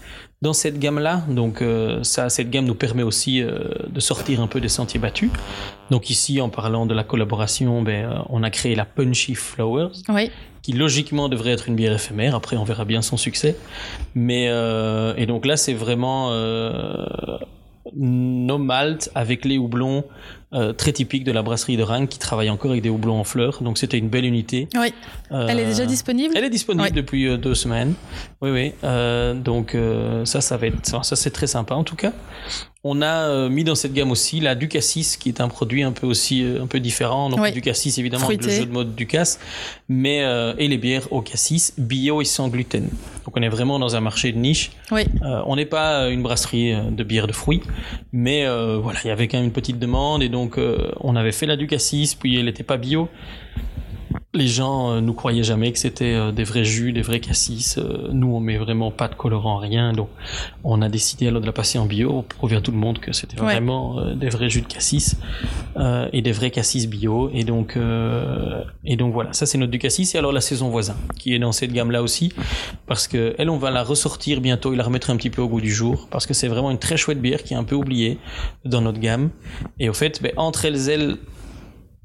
[0.46, 1.22] dans cette gamme-là.
[1.28, 5.00] Donc euh, ça, cette gamme nous permet aussi euh, de sortir un peu des sentiers
[5.00, 5.30] battus.
[5.90, 9.90] Donc ici, en parlant de la collaboration, ben, euh, on a créé la Punchy Flowers
[10.09, 10.30] Oui.
[10.62, 12.37] qui logiquement devrait être une bière éphémère.
[12.37, 13.56] Après, on verra bien son succès.
[14.14, 14.44] Mais
[15.16, 16.30] et donc là, c'est vraiment
[17.94, 20.04] nos maltes avec les houblons
[20.52, 23.24] euh, très typiques de la brasserie de Rank qui travaille encore avec des houblons en
[23.24, 23.62] fleurs.
[23.62, 24.68] Donc c'était une belle unité.
[24.74, 24.92] Oui.
[25.30, 26.35] Elle est Euh, déjà disponible?
[26.37, 27.94] Elle est disponible depuis euh, deux semaines.
[28.40, 28.72] Oui, oui.
[28.85, 32.12] Euh, donc euh, ça, ça va être, ça, ça, c'est très sympa en tout cas.
[32.88, 35.90] On a euh, mis dans cette gamme aussi la Ducassis, qui est un produit un
[35.90, 37.29] peu aussi euh, un peu différent.
[37.31, 37.51] Donc Oui.
[37.51, 39.40] Ducassis évidemment avec le jeu de mode Ducasse,
[39.88, 42.85] mais euh, et les bières au cassis bio et sans gluten.
[43.25, 44.70] Donc on est vraiment dans un marché de niche.
[44.92, 45.03] Oui.
[45.22, 47.62] Euh, on n'est pas une brasserie de bière de fruits,
[48.12, 50.57] mais euh, voilà, il y avait quand même une petite demande et donc
[51.01, 53.09] on avait fait la Ducassis, puis elle n'était pas bio.
[54.37, 57.79] Les gens euh, nous croyaient jamais que c'était euh, des vrais jus, des vrais cassis.
[57.79, 59.92] Euh, nous, on met vraiment pas de colorant, rien.
[59.92, 60.09] Donc,
[60.62, 62.99] on a décidé alors de la passer en bio pour prouver à tout le monde
[62.99, 63.53] que c'était Ouais.
[63.55, 65.16] vraiment des vrais jus de cassis
[65.77, 67.31] euh, et des vrais cassis bio.
[67.33, 70.11] Et donc, euh, et donc voilà, ça c'est notre Ducassis.
[70.14, 72.33] Et alors la saison voisin, qui est dans cette gamme-là aussi,
[72.87, 75.49] parce que elle, on va la ressortir bientôt et la remettre un petit peu au
[75.49, 77.75] goût du jour, parce que c'est vraiment une très chouette bière qui est un peu
[77.75, 78.18] oubliée
[78.64, 79.31] dans notre gamme.
[79.79, 81.16] Et au fait, ben, entre Elzel et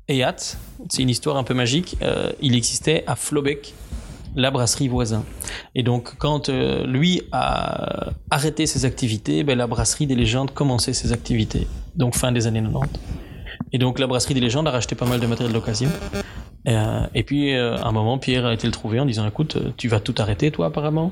[0.09, 0.57] Hat,
[0.89, 1.97] c'est une histoire un peu magique.
[2.01, 3.73] euh, il existait à Flobeck
[4.35, 5.25] la brasserie voisin.
[5.75, 10.93] Et donc, quand euh, lui a arrêté ses activités, ben, la brasserie des légendes commençait
[10.93, 11.67] ses activités.
[11.95, 12.99] Donc, fin des années 90.
[13.73, 15.89] Et donc, la brasserie des légendes a racheté pas mal de matériel d'occasion.
[16.67, 19.87] Euh, et puis, à un moment, Pierre a été le trouver en disant Écoute, tu
[19.89, 21.11] vas tout arrêter, toi, apparemment.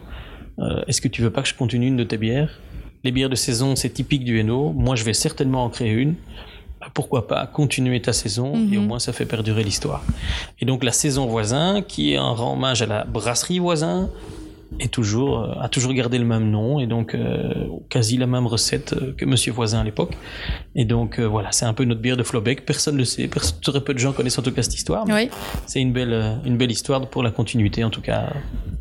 [0.87, 2.59] Est-ce que tu veux pas que je continue une de tes bières?
[3.05, 4.73] Les bières de saison, c'est typique du Hainaut.
[4.73, 6.15] Moi, je vais certainement en créer une.
[6.79, 8.87] Bah, Pourquoi pas continuer ta saison et au Mhm.
[8.87, 10.01] moins ça fait perdurer l'histoire.
[10.59, 14.09] Et donc la saison voisin, qui est un rang hommage à la brasserie voisin,
[14.79, 18.45] est toujours euh, a toujours gardé le même nom et donc euh, quasi la même
[18.45, 20.15] recette euh, que Monsieur Voisin à l'époque.
[20.75, 22.65] Et donc euh, voilà, c'est un peu notre bière de Flobeck.
[22.67, 23.27] Personne ne le sait,
[23.63, 25.05] très peu de gens connaissent en tout cas cette histoire.
[25.09, 25.29] Oui.
[25.65, 28.31] C'est une belle une belle histoire pour la continuité en tout cas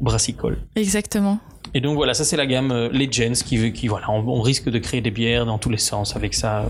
[0.01, 0.59] brassicole.
[0.77, 1.39] Exactement.
[1.75, 4.79] Et donc voilà, ça c'est la gamme euh, Legends qui, voilà, on, on risque de
[4.79, 6.17] créer des bières dans tous les sens.
[6.17, 6.69] Avec ça, euh,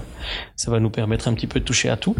[0.57, 2.17] ça va nous permettre un petit peu de toucher à tout.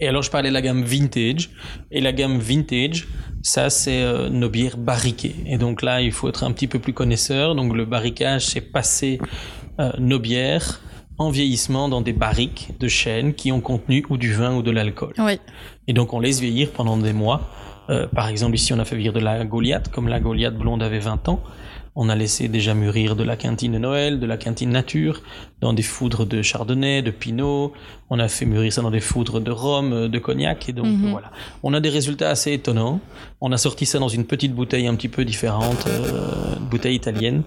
[0.00, 1.50] Et alors je parlais de la gamme Vintage.
[1.90, 3.08] Et la gamme Vintage,
[3.42, 5.36] ça c'est euh, nos bières barriquées.
[5.46, 7.54] Et donc là, il faut être un petit peu plus connaisseur.
[7.54, 9.18] Donc le barricage, c'est passer
[9.98, 10.82] nos bières
[11.20, 14.70] en vieillissement dans des barriques de chêne qui ont contenu ou du vin ou de
[14.70, 15.12] l'alcool.
[15.18, 15.38] Oui.
[15.86, 17.50] Et donc on laisse vieillir pendant des mois.
[17.90, 20.82] Euh, par exemple, ici on a fait vieillir de la Goliath, comme la Goliath blonde
[20.82, 21.42] avait 20 ans.
[21.96, 25.22] On a laissé déjà mûrir de la quintine de Noël, de la quintine nature,
[25.60, 27.72] dans des foudres de chardonnay, de pinot.
[28.10, 30.68] On a fait mûrir ça dans des foudres de rhum, euh, de cognac.
[30.68, 31.10] Et donc Mhm.
[31.10, 31.30] voilà.
[31.62, 33.00] On a des résultats assez étonnants.
[33.40, 36.94] On a sorti ça dans une petite bouteille un petit peu différente, euh, une bouteille
[36.96, 37.42] italienne,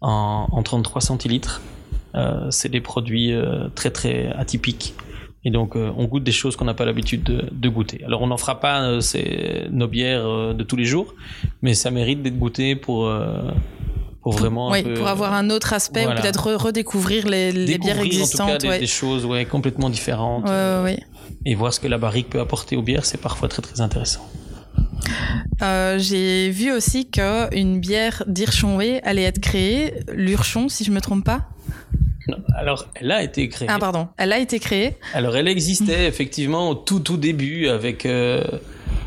[0.00, 1.62] en, en 33 centilitres.
[2.16, 4.94] Euh, c'est des produits euh, très très atypiques.
[5.46, 8.02] Et donc, euh, on goûte des choses qu'on n'a pas l'habitude de, de goûter.
[8.06, 11.14] Alors, on n'en fera pas euh, c'est nos bières euh, de tous les jours,
[11.60, 13.12] mais ça mérite d'être goûté pour,
[14.22, 14.70] pour vraiment.
[14.70, 16.18] un Oui, peu, pour avoir un autre aspect voilà.
[16.18, 18.80] ou peut-être re- redécouvrir les, les bières découvrir, en tout cas existantes.
[18.80, 20.98] des, choses ouais, complètement différentes ouais.
[21.44, 24.26] et voir ce que la barrique peut apporter aux bières, c'est parfois très très intéressant.
[25.62, 31.24] Euh, J'ai vu aussi qu'une bière d'Irchonway allait être créée, l'Urchon, si je me trompe
[31.24, 31.42] pas.
[32.28, 33.68] Non, Alors, elle a été créée.
[33.70, 34.08] Ah, pardon.
[34.16, 34.96] Elle a été créée.
[35.12, 38.42] Alors, elle existait effectivement au tout tout début avec euh,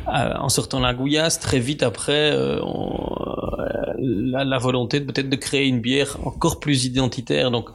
[0.05, 1.39] en sortant la gouillasse.
[1.39, 3.15] Très vite après, euh, on-
[3.59, 7.51] euh, la, la volonté de peut-être de créer une bière encore plus identitaire.
[7.51, 7.69] Donc,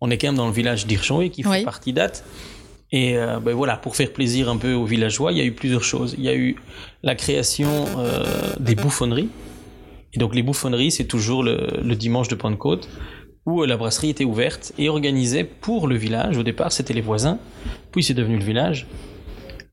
[0.00, 1.64] on est quand même dans le village d'Irchonway qui fait Oui.
[1.64, 2.24] partie date.
[2.94, 5.52] Et euh, ben voilà, pour faire plaisir un peu aux villageois, il y a eu
[5.52, 6.14] plusieurs choses.
[6.18, 6.56] Il y a eu
[7.02, 8.22] la création euh,
[8.60, 9.30] des bouffonneries.
[10.12, 12.90] Et donc les bouffonneries, c'est toujours le, le dimanche de Pentecôte
[13.46, 16.36] où euh, la brasserie était ouverte et organisée pour le village.
[16.38, 17.38] Au départ, c'était les voisins,
[17.90, 18.86] puis c'est devenu le village.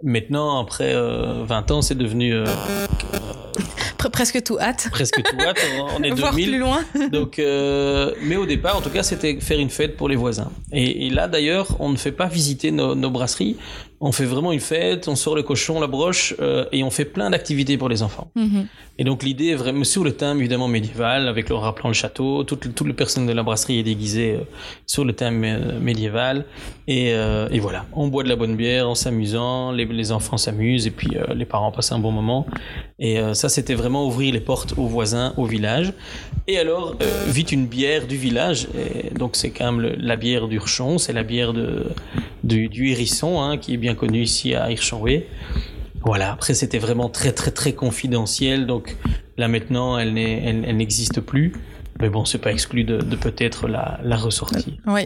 [0.01, 2.45] Maintenant, après euh, 20 ans, c'est devenu euh,
[3.97, 4.87] Pre- presque tout hâte.
[4.91, 5.59] presque tout hâte.
[5.97, 6.49] On est Voir 2000.
[6.49, 6.79] plus loin.
[7.11, 10.51] Donc, euh, mais au départ, en tout cas, c'était faire une fête pour les voisins.
[10.71, 13.57] Et, et là, d'ailleurs, on ne fait pas visiter nos, nos brasseries
[14.01, 17.05] on fait vraiment une fête, on sort le cochon, la broche, euh, et on fait
[17.05, 18.31] plein d'activités pour les enfants.
[18.35, 18.67] Mhm.
[18.97, 22.43] Et donc l'idée est vraiment sur le thème évidemment médiéval, avec le rappelant le château,
[22.43, 24.43] tout, le- tout le personnel de la brasserie est déguisé euh,
[24.85, 26.45] sur le thème euh, médiéval,
[26.87, 30.37] et, euh, et voilà, on boit de la bonne bière en s'amusant, les, les enfants
[30.37, 32.45] s'amusent, et puis les parents passent un bon moment.
[32.99, 35.93] Et ça, c'était vraiment ouvrir les portes aux voisins, au village.
[36.47, 36.95] Et alors,
[37.27, 41.13] vite une bière du village, et donc c'est quand même le- la bière d'Urchon, c'est
[41.13, 41.85] la bière de,
[42.43, 45.27] du, du hérisson, hein, qui est bien connu ici à Hirschenwey.
[46.03, 48.95] Voilà, après c'était vraiment très très très confidentiel, donc
[49.37, 51.53] là maintenant elle n'existe plus.
[52.01, 54.73] Mais bon, c'est pas exclu de, peut-être la, la ressortir.
[54.87, 55.05] Oui.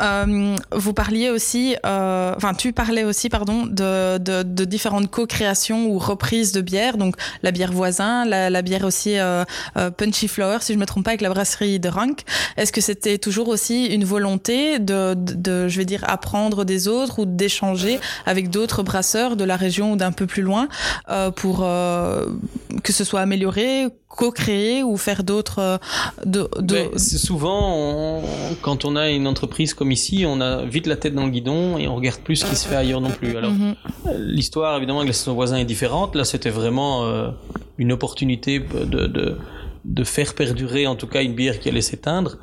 [0.00, 5.86] Euh, vous parliez aussi, euh, enfin tu parlais aussi, pardon, de, de, de différentes co-créations
[5.86, 9.44] ou reprises de bières, donc la bière voisin, la, la bière aussi euh,
[9.76, 12.22] euh, Punchy Flower, si je me trompe pas, avec la brasserie de Rank.
[12.56, 16.88] Est-ce que c'était toujours aussi une volonté de, de, de, je vais dire, apprendre des
[16.88, 20.68] autres ou d'échanger avec d'autres brasseurs de la région ou d'un peu plus loin
[21.10, 25.60] euh, pour que ce soit amélioré, co-créer ou faire d'autres...
[25.60, 25.78] euh,
[26.26, 28.22] de, de- Ben, souvent, on-
[28.60, 31.78] quand on a une entreprise comme ici, on a vite la tête dans le guidon
[31.78, 33.36] et on regarde plus ce qui se fait ailleurs non plus.
[33.36, 33.74] Alors, Mhm.
[34.18, 36.14] l'histoire évidemment avec la saison voisin est différente.
[36.16, 37.30] Là, c'était vraiment euh,
[37.78, 39.38] une opportunité de, de,
[39.84, 42.36] de faire perdurer en tout cas une bière qui allait s'éteindre.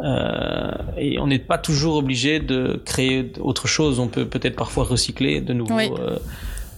[0.00, 3.98] Euh, et on n'est pas toujours obligé de créer autre chose.
[3.98, 5.90] On peut peut-être parfois recycler de nouveau Oui.
[5.98, 6.16] euh,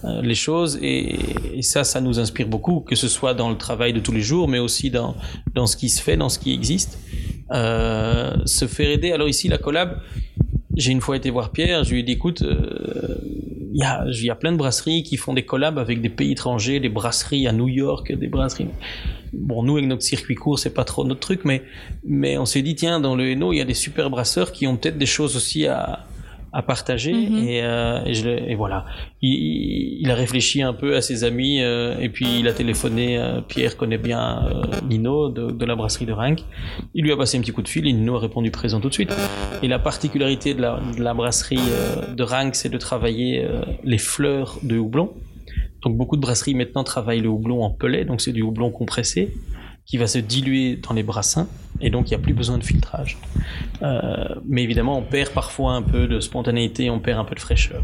[0.03, 0.77] les choses.
[0.81, 1.15] Et,
[1.57, 4.21] et ça, ça nous inspire beaucoup, que ce soit dans le travail de tous les
[4.21, 5.15] jours, mais aussi dans,
[5.53, 6.99] dans ce qui se fait, dans ce qui existe.
[7.51, 9.11] Euh, se faire aider.
[9.11, 9.99] Alors ici, la collab,
[10.75, 13.17] j'ai une fois été voir Pierre, je lui ai dit, écoute, euh,
[13.73, 16.09] il y, a, il y a plein de brasseries qui font des collabs avec des
[16.09, 18.67] pays étrangers, des brasseries à New York, des brasseries.
[19.33, 21.63] Bon, nous, avec notre circuit court, c'est pas trop notre truc, mais,
[22.05, 24.67] mais on s'est dit, tiens, dans le Hainaut, il y a des super brasseurs qui
[24.67, 26.05] ont peut-être des choses aussi à,
[26.53, 27.13] à partager.
[27.13, 27.37] Mhm.
[27.47, 28.85] et, euh, et, je, et voilà.
[29.21, 33.17] Il, il- a réfléchi un peu à ses amis, euh, et puis il a téléphoné.
[33.17, 36.39] euh, Pierre connaît bien euh, Nino de, de la brasserie de Rank.
[36.93, 38.89] Il lui a passé un petit coup de fil et Nino a répondu présent tout
[38.89, 39.13] de suite.
[39.63, 43.61] Et la particularité de la, de la brasserie euh, de Rank, c'est de travailler euh,
[43.83, 45.11] les fleurs de houblon.
[45.83, 49.31] Donc beaucoup de brasseries maintenant travaillent le houblon en pellet, donc c'est du houblon compressé
[49.85, 51.47] qui va se diluer dans les brassins
[51.81, 53.17] et donc il n'y a plus besoin de filtrage.
[53.81, 57.39] Euh, mais évidemment, on perd parfois un peu de spontanéité, on perd un peu de
[57.39, 57.83] fraîcheur.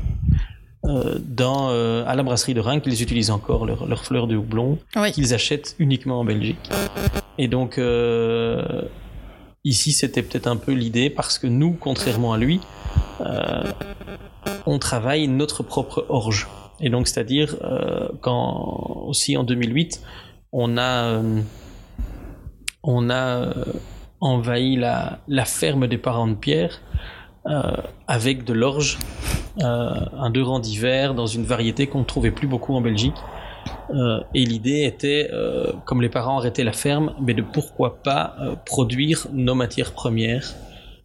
[0.85, 4.35] Euh, dans, euh, à la brasserie de Rank, ils utilisent encore leurs leurs fleurs de
[4.37, 5.11] houblon Oui.
[5.11, 6.69] qu'ils achètent uniquement en Belgique.
[7.39, 7.79] Et donc,
[9.63, 12.59] ici, c'était peut-être un peu l'idée parce que nous, contrairement à lui,
[14.65, 16.47] on travaille notre propre orge.
[16.79, 17.55] Et donc, c'est-à-dire,
[18.21, 20.01] quand aussi en 2008,
[20.51, 21.21] on a,
[22.87, 23.53] on a euh,
[24.21, 26.81] envahi la, ferme des parents de Pierre
[27.45, 27.61] euh,
[28.07, 28.97] avec de l'orge,
[29.61, 33.15] euh, un deux d'hiver dans une variété qu'on ne trouvait plus beaucoup en Belgique.
[34.33, 35.29] Et l'idée était,
[35.85, 40.53] comme les parents arrêtaient la ferme, mais de pourquoi pas produire nos matières premières.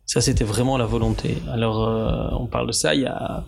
[0.05, 1.39] Ça, c'était vraiment la volonté.
[1.53, 3.45] Alors, on parle de ça il y a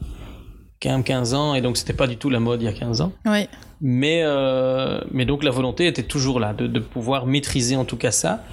[0.85, 2.73] quand même 15 ans, et donc c'était pas du tout la mode il y a
[2.73, 3.13] 15 ans.
[3.27, 3.47] Oui.
[3.81, 7.97] Mais, euh, mais donc la volonté était toujours là, de, de pouvoir maîtriser en tout
[7.97, 8.45] cas ça.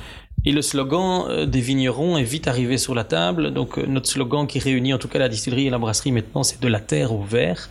[0.44, 3.54] Et le slogan euh, des vignerons est vite arrivé sur la table.
[3.54, 6.42] Donc euh, notre slogan qui réunit en tout cas la distillerie et la brasserie maintenant,
[6.42, 7.70] c'est de la terre au verre.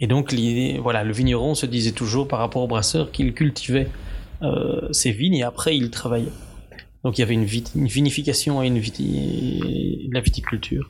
[0.00, 0.32] Et donc
[0.80, 3.88] voilà, le vigneron se disait toujours par rapport au brasseur qu'il cultivait
[4.42, 6.32] euh, ses vignes et après il travaillait.
[7.04, 10.88] Donc il y avait une, vit- une vinification et une viti- la viticulture.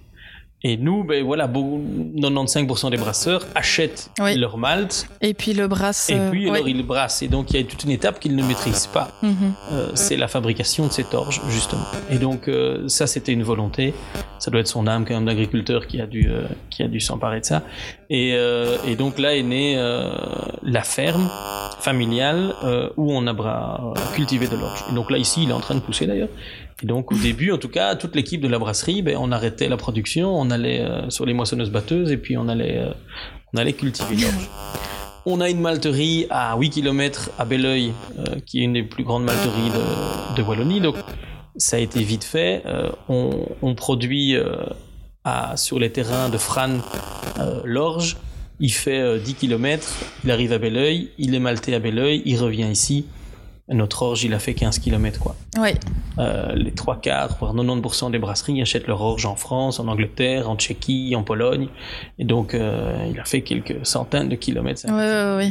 [0.64, 1.80] Et nous, ben voilà, beau-
[2.16, 4.36] 95% des brasseurs achètent Oui.
[4.36, 6.08] leur malt Et puis le brasse.
[6.10, 6.56] et euh, puis ouais.
[6.56, 7.22] alors ils brassent.
[7.22, 9.08] Et donc il y a toute une étape qu'ils ne maîtrisent pas.
[9.22, 9.34] Mhm.
[9.72, 11.82] Euh, c'est la fabrication de cette orge, justement.
[12.10, 13.92] Et donc euh, ça, c'était une volonté.
[14.38, 17.00] Ça doit être son âme quand même d'agriculteur qui a dû euh, qui a dû
[17.00, 17.62] s'emparer de ça.
[18.10, 20.10] Et, euh, et donc là est née euh,
[20.62, 21.28] la ferme
[21.80, 24.84] familiale euh, où on a cultivé de l'orge.
[24.90, 26.28] Et donc là ici, il est en train de pousser d'ailleurs.
[26.82, 29.68] Et donc au début, en tout cas, toute l'équipe de la brasserie, ben, on arrêtait
[29.68, 32.92] la production, on allait euh, sur les moissonneuses batteuses et puis on allait euh,
[33.54, 34.48] on allait cultiver l'orge.
[35.24, 39.04] On a une malterie à 8 km à Belleuil, euh, qui est une des plus
[39.04, 40.80] grandes malteries de, de Wallonie.
[40.80, 40.96] Donc,
[41.56, 42.64] ça a été vite fait.
[43.10, 44.34] On, on produit
[45.22, 46.78] à, sur les terrains de Fran
[47.62, 48.16] l'orge.
[48.62, 49.92] Il fait euh, 10 km,
[50.24, 53.06] il arrive à Belleuil, il est malté à Belleuil, il revient ici.
[53.72, 55.34] Notre orge, il a fait 15 km, quoi.
[55.58, 55.74] Ouais.
[56.18, 60.50] Euh, les trois quarts, voire 90% des brasseries achètent leur orge en France, en Angleterre,
[60.50, 61.68] en Tchéquie, en Pologne.
[62.18, 64.88] Et donc, euh, il a fait quelques centaines de kilomètres, ça,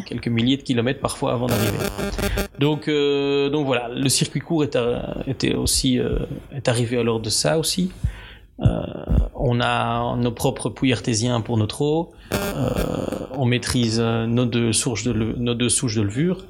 [0.05, 1.77] quelques milliers de kilomètres parfois avant d'arriver.
[2.59, 5.99] Donc, euh, donc voilà, le circuit court est, à- était aussi
[6.55, 7.91] est arrivé à l'heure de ça aussi.
[8.59, 12.11] On a nos propres puits artésiens pour notre eau.
[13.35, 16.45] on maîtrise nos deux sources de, nos deux souches de levure.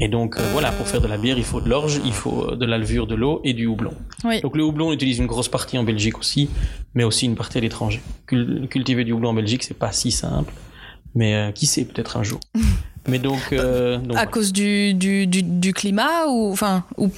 [0.00, 2.66] Et donc voilà, pour faire de la bière, il faut de l'orge, il faut de
[2.66, 3.92] la levure, de l'eau et du houblon.
[4.42, 6.48] Donc le houblon, on utilise une grosse partie en Belgique aussi,
[6.94, 8.00] mais aussi une partie à l'étranger.
[8.26, 10.52] cultiver du houblon en Belgique, c'est pas si simple,
[11.14, 12.40] mais qui sait, peut-être un jour.
[13.08, 17.10] Mais donc, donc à cause du, du, du, climat ou enfin ou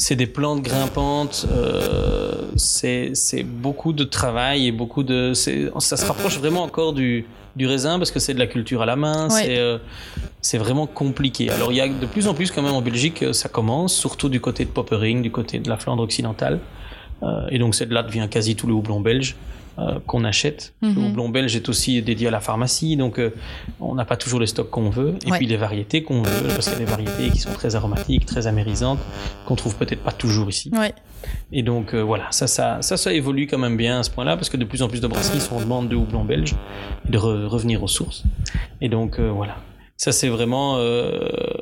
[0.00, 5.34] c'est des plantes grimpantes, euh, c'est beaucoup de travail et beaucoup de.
[5.34, 7.26] Ça se rapproche vraiment encore du,
[7.56, 9.78] du raisin parce que c'est de la culture à la main, euh,
[10.40, 11.50] c'est vraiment compliqué.
[11.50, 13.94] Alors il y a de plus en plus quand même en Belgique, euh, ça commence,
[13.94, 16.60] surtout du côté de Poppering, du côté de la Flandre occidentale.
[17.22, 19.36] Euh, et donc c'est de là vient quasi tout le houblon belge.
[19.80, 20.74] Euh, qu'on achète.
[20.82, 21.06] Le mhm.
[21.06, 23.32] houblon belge est aussi dédié à la pharmacie, donc euh,
[23.80, 25.14] on n'a pas toujours les stocks qu'on veut.
[25.26, 27.76] Et puis les variétés qu'on veut, parce qu'il y a des variétés qui sont très
[27.76, 28.98] aromatiques, très amérisantes,
[29.46, 30.70] qu'on trouve peut-être pas toujours ici.
[31.52, 34.36] Et donc euh, voilà, ça, ça, ça, ça évolue quand même bien à ce point-là,
[34.36, 36.56] parce que de plus en plus de brasseries sont en demande de houblon belge,
[37.08, 38.24] de revenir aux sources.
[38.82, 39.56] Et donc voilà.
[39.96, 40.78] Ça, c'est vraiment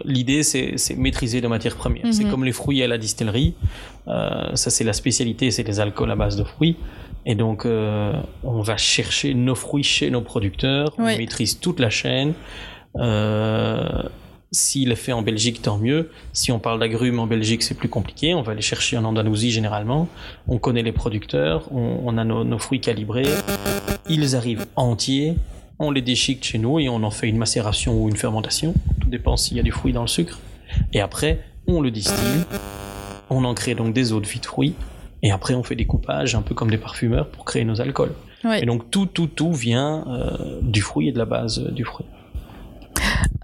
[0.04, 2.06] l'idée, c'est maîtriser les matières premières.
[2.12, 2.30] C'est mhm.
[2.30, 3.54] comme les fruits à la distillerie.
[4.06, 6.76] ça, c'est la spécialité, c'est les alcools à base de fruits.
[7.26, 8.12] Et donc, euh,
[8.42, 12.34] on va chercher nos fruits chez nos producteurs, on maîtrise toute la chaîne.
[12.96, 14.02] Euh,
[14.50, 16.10] S'il est fait en Belgique, tant mieux.
[16.32, 18.34] Si on parle d'agrumes en Belgique, c'est plus compliqué.
[18.34, 20.08] On va les chercher en Andalousie généralement.
[20.46, 23.28] On connaît les producteurs, on, on a nos, nos, fruits calibrés.
[24.08, 25.34] Ils arrivent entiers.
[25.78, 28.72] On les déchique chez nous et on en fait une macération ou une fermentation.
[29.00, 30.40] Tout dépend s'il y a du fruit dans le sucre.
[30.94, 32.44] Et après, on le distille.
[33.28, 34.74] On en crée donc des eaux de vie de fruits
[35.22, 38.12] et après, on fait des coupages, un peu comme des parfumeurs, pour créer nos alcools.
[38.60, 42.06] Et donc, tout, tout, tout vient euh, du fruit et de la base du fruit.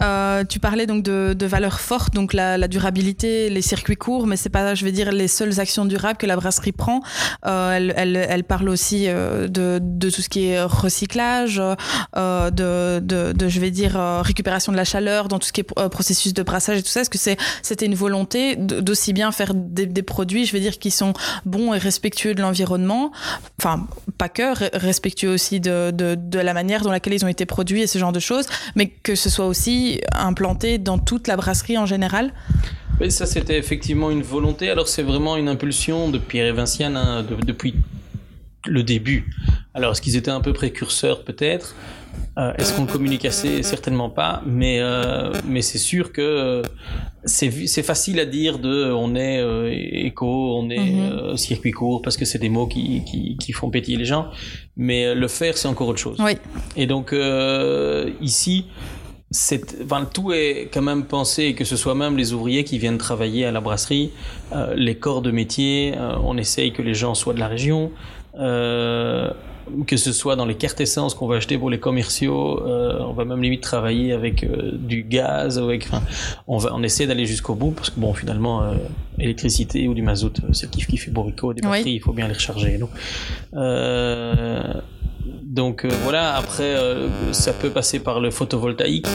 [0.03, 4.49] Euh, tu parlais donc de, valeurs fortes, donc la, durabilité, les circuits courts, mais c'est
[4.49, 7.03] pas, je vais dire, les seules actions durables que la brasserie prend.
[7.47, 13.97] Euh, elle, parle aussi euh, de, tout ce qui est recyclage, de, je vais dire,
[14.23, 17.03] récupération de la chaleur dans tout ce qui est processus de brassage et tout ça.
[17.03, 17.19] Est-ce que
[17.63, 21.13] c'était une volonté d'aussi bien faire des, produits, je vais dire, qui sont
[21.45, 23.11] bons et respectueux de l'environnement,
[23.59, 23.87] enfin
[24.19, 27.87] pas que, respectueux aussi de, de, la manière dont laquelle ils ont été produits et
[27.87, 29.64] ce genre de choses, mais que ce soit aussi
[30.13, 32.33] implanté dans toute la brasserie en général
[33.01, 34.71] oui, ça c'était effectivement une volonté.
[34.71, 37.75] Alors c'est vraiment une impulsion de Pierre et Vinciane hein, depuis
[38.67, 39.31] le début.
[39.75, 41.75] Alors est-ce qu'ils étaient un peu précurseurs peut-être?
[42.39, 43.63] Euh, Est-ce qu'on communique assez?
[43.65, 44.43] Certainement pas.
[44.47, 46.63] Mais euh, mais c'est sûr que euh,
[47.25, 49.43] c'est facile à dire de on est
[50.07, 51.37] éco, on est mhm.
[51.37, 54.29] circuit court parce que c'est des mots qui, qui, qui font pétiller les gens.
[54.77, 56.19] Mais le faire c'est encore autre chose.
[56.21, 56.37] Oui.
[56.77, 57.13] Et donc
[58.21, 58.67] ici
[59.85, 63.45] enfin, tout est quand même pensé, que ce soit même les ouvriers qui viennent travailler
[63.45, 64.11] à la brasserie,
[64.53, 67.91] euh, les corps de métier, euh, on essaye que les gens soient de la région,
[68.39, 69.31] euh,
[69.87, 73.25] que ce soit dans les cartes essence qu'on va acheter pour les commerciaux, on va
[73.25, 74.47] même limite travailler avec
[74.87, 76.03] du gaz, avec, enfin,
[76.47, 78.75] on va, on essaie d'aller jusqu'au bout parce que bon, finalement,
[79.19, 82.29] électricité ou du mazout, c'est le kiff qui fait bourrico, des batteries, il faut bien
[82.29, 82.77] les recharger.
[82.77, 82.91] Donc,
[85.25, 89.07] donc euh, voilà, après, euh, ça peut passer par le photovoltaïque,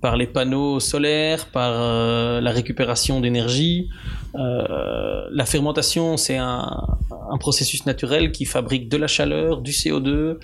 [0.00, 3.90] par les panneaux solaires, par euh, la récupération d'énergie.
[4.34, 6.86] la fermentation, c'est un,
[7.30, 10.38] un, processus naturel qui fabrique de la chaleur, du CO2,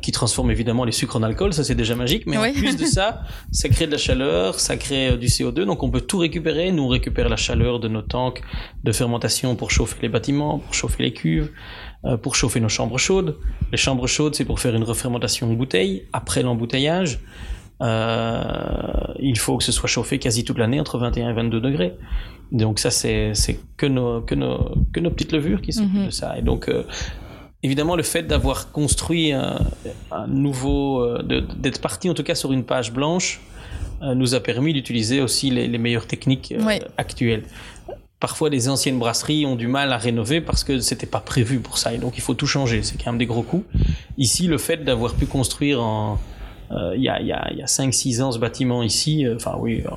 [0.00, 2.84] qui transforme évidemment les sucres en alcool, ça c'est déjà magique, mais en plus de
[2.84, 6.72] ça, ça crée de la chaleur, ça crée du CO2, donc on peut tout récupérer.
[6.72, 8.42] Nous, on récupère la chaleur de nos tanks
[8.82, 11.50] de fermentation pour chauffer les bâtiments, pour chauffer les cuves.
[12.04, 13.36] Euh, pour chauffer nos chambres chaudes.
[13.70, 16.04] Les chambres chaudes, c'est pour faire une refermentation en bouteille.
[16.12, 17.20] Après l'embouteillage,
[17.80, 18.42] euh,
[19.20, 21.94] il faut que ce soit chauffé quasi toute l'année entre 21 et 22 degrés.
[22.50, 23.32] Donc ça, c'est
[23.76, 26.06] que nos, que, nos, que nos petites levures qui sont mhm.
[26.06, 26.36] de ça.
[26.36, 26.82] Et donc, euh,
[27.62, 29.60] évidemment, le fait d'avoir construit un,
[30.10, 31.22] un nouveau, euh,
[31.56, 33.40] d'être parti en tout cas sur une page blanche,
[34.16, 36.52] nous a permis d'utiliser aussi les, les, meilleures techniques
[36.96, 37.44] actuelles
[38.22, 41.76] parfois les anciennes brasseries ont du mal à rénover parce que c'était pas prévu pour
[41.76, 42.84] ça et donc il faut tout changer.
[42.84, 43.66] C'est quand même des gros coups.
[44.16, 46.20] Ici, le fait d'avoir pu construire en
[46.70, 49.56] euh, il y a, y a, y a 5-6 ans ce bâtiment ici, euh, enfin
[49.58, 49.90] oui, euh,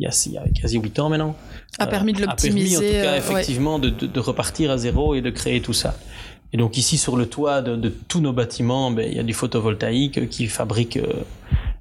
[0.00, 1.36] il y, a, y, a, quasi 8 ans maintenant,
[1.78, 2.76] a permis de l'optimiser.
[2.76, 5.60] A permis en tout cas effectivement de, de, de, repartir à zéro et de créer
[5.60, 5.94] tout ça.
[6.54, 9.22] Et donc ici sur le toit de, de tous nos bâtiments, ben, il y a
[9.22, 10.98] du photovoltaïque qui fabrique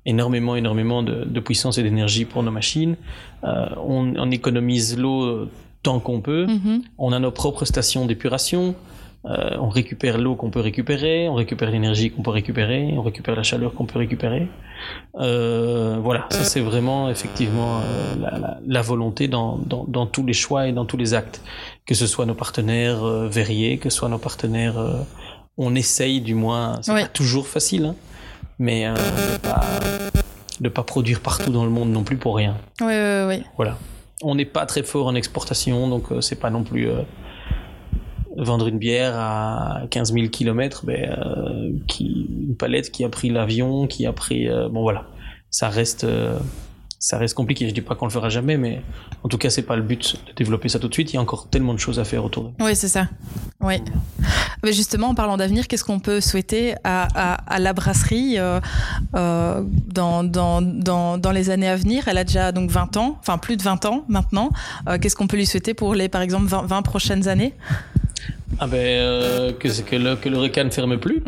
[0.06, 2.96] énormément, énormément de, de puissance et d'énergie pour nos machines.
[3.44, 5.48] Euh, on, on, économise l'eau
[5.84, 6.46] tant qu'on peut.
[6.46, 6.82] Mm-hmm.
[6.98, 8.76] On a nos propres stations d'épuration.
[9.28, 13.36] Euh, on récupère l'eau qu'on peut récupérer, on récupère l'énergie qu'on peut récupérer, on récupère
[13.36, 14.48] la chaleur qu'on peut récupérer.
[15.20, 20.24] Euh, voilà, ça c'est vraiment effectivement euh, la, la, la, volonté dans, dans, dans, tous
[20.24, 21.42] les choix et dans tous les actes,
[21.88, 24.76] que ce soit nos partenaires euh, verriers, que ce soit nos partenaires
[25.58, 26.80] on essaye du moins.
[26.82, 27.96] C'est pas toujours facile, hein,
[28.60, 29.66] mais euh, de pas
[30.60, 32.58] de pas produire partout dans le monde non plus pour rien.
[32.82, 33.44] Oui, oui, oui.
[33.58, 33.78] Voilà.
[34.22, 37.02] On n'est pas très fort en exportation, donc euh, c'est pas non plus euh,
[38.38, 41.18] vendre une bière à 15 000 km, ben,
[41.88, 44.48] qui, une palette qui a pris l'avion, qui a pris...
[44.72, 45.06] bon voilà,
[45.50, 46.06] ça reste
[47.06, 47.70] ça reste compliqué.
[47.70, 48.82] Je dis pas qu'on le fera jamais, mais
[49.22, 51.14] en tout cas, c'est pas le but de développer ça tout de suite.
[51.14, 52.52] Il y a encore tellement de choses à faire autour.
[52.60, 53.10] Oui, c'est ça.
[53.62, 53.76] Oui.
[54.64, 58.60] Mais justement, en parlant d'avenir, qu'est-ce qu'on peut souhaiter à, la brasserie euh,
[59.14, 59.62] euh,
[59.94, 62.08] dans, dans, dans, dans, les années à venir?
[62.08, 64.50] Elle a déjà donc 20 ans, enfin plus de 20 ans maintenant.
[64.90, 67.54] Euh, qu'est-ce qu'on peut lui souhaiter pour les, par exemple, 20, prochaines années?
[68.58, 71.22] Ah ben que, que, le, que le requin ne ferme plus.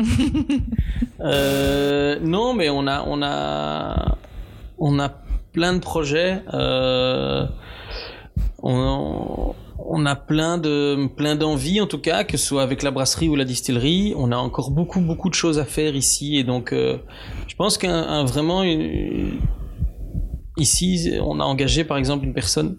[1.20, 4.16] non, mais on a on a
[4.78, 5.12] on a
[5.52, 6.42] plein de projets.
[6.54, 7.46] Euh,
[8.62, 9.54] on,
[10.06, 13.36] a plein de plein d'envies en tout cas, que ce soit avec la brasserie ou
[13.36, 14.14] la distillerie.
[14.16, 16.98] On a encore beaucoup beaucoup de choses à faire ici et donc euh,
[17.46, 18.62] je pense qu'un vraiment
[20.56, 22.78] ici on a engagé par exemple une personne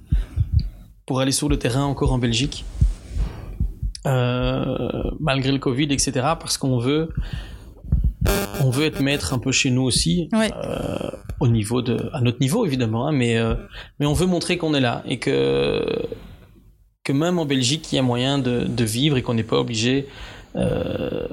[1.05, 2.65] pour aller sur le terrain encore en Belgique.
[4.05, 7.09] Euh, malgré le Covid, etc., parce qu'on veut
[8.61, 12.39] on veut être maître un peu chez nous aussi, euh, au niveau de, à notre
[12.39, 13.55] niveau évidemment, hein, mais euh,
[13.99, 15.85] mais on veut montrer qu'on est là et que
[17.03, 19.59] que même en Belgique il y a moyen de, de vivre et qu'on n'est pas
[19.59, 20.07] obligé
[20.55, 21.27] euh,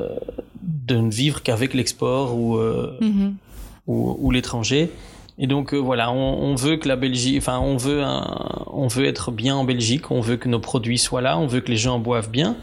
[0.63, 3.33] de ne vivre qu'avec l'export ou, mm-hmm.
[3.87, 4.91] ou, ou l'étranger.
[5.39, 8.03] Et donc voilà, on, on, veut que la Belgique, enfin on veut
[8.67, 11.61] on veut être bien en Belgique, on veut que nos produits soient là, on veut
[11.61, 12.57] que les gens boivent bien.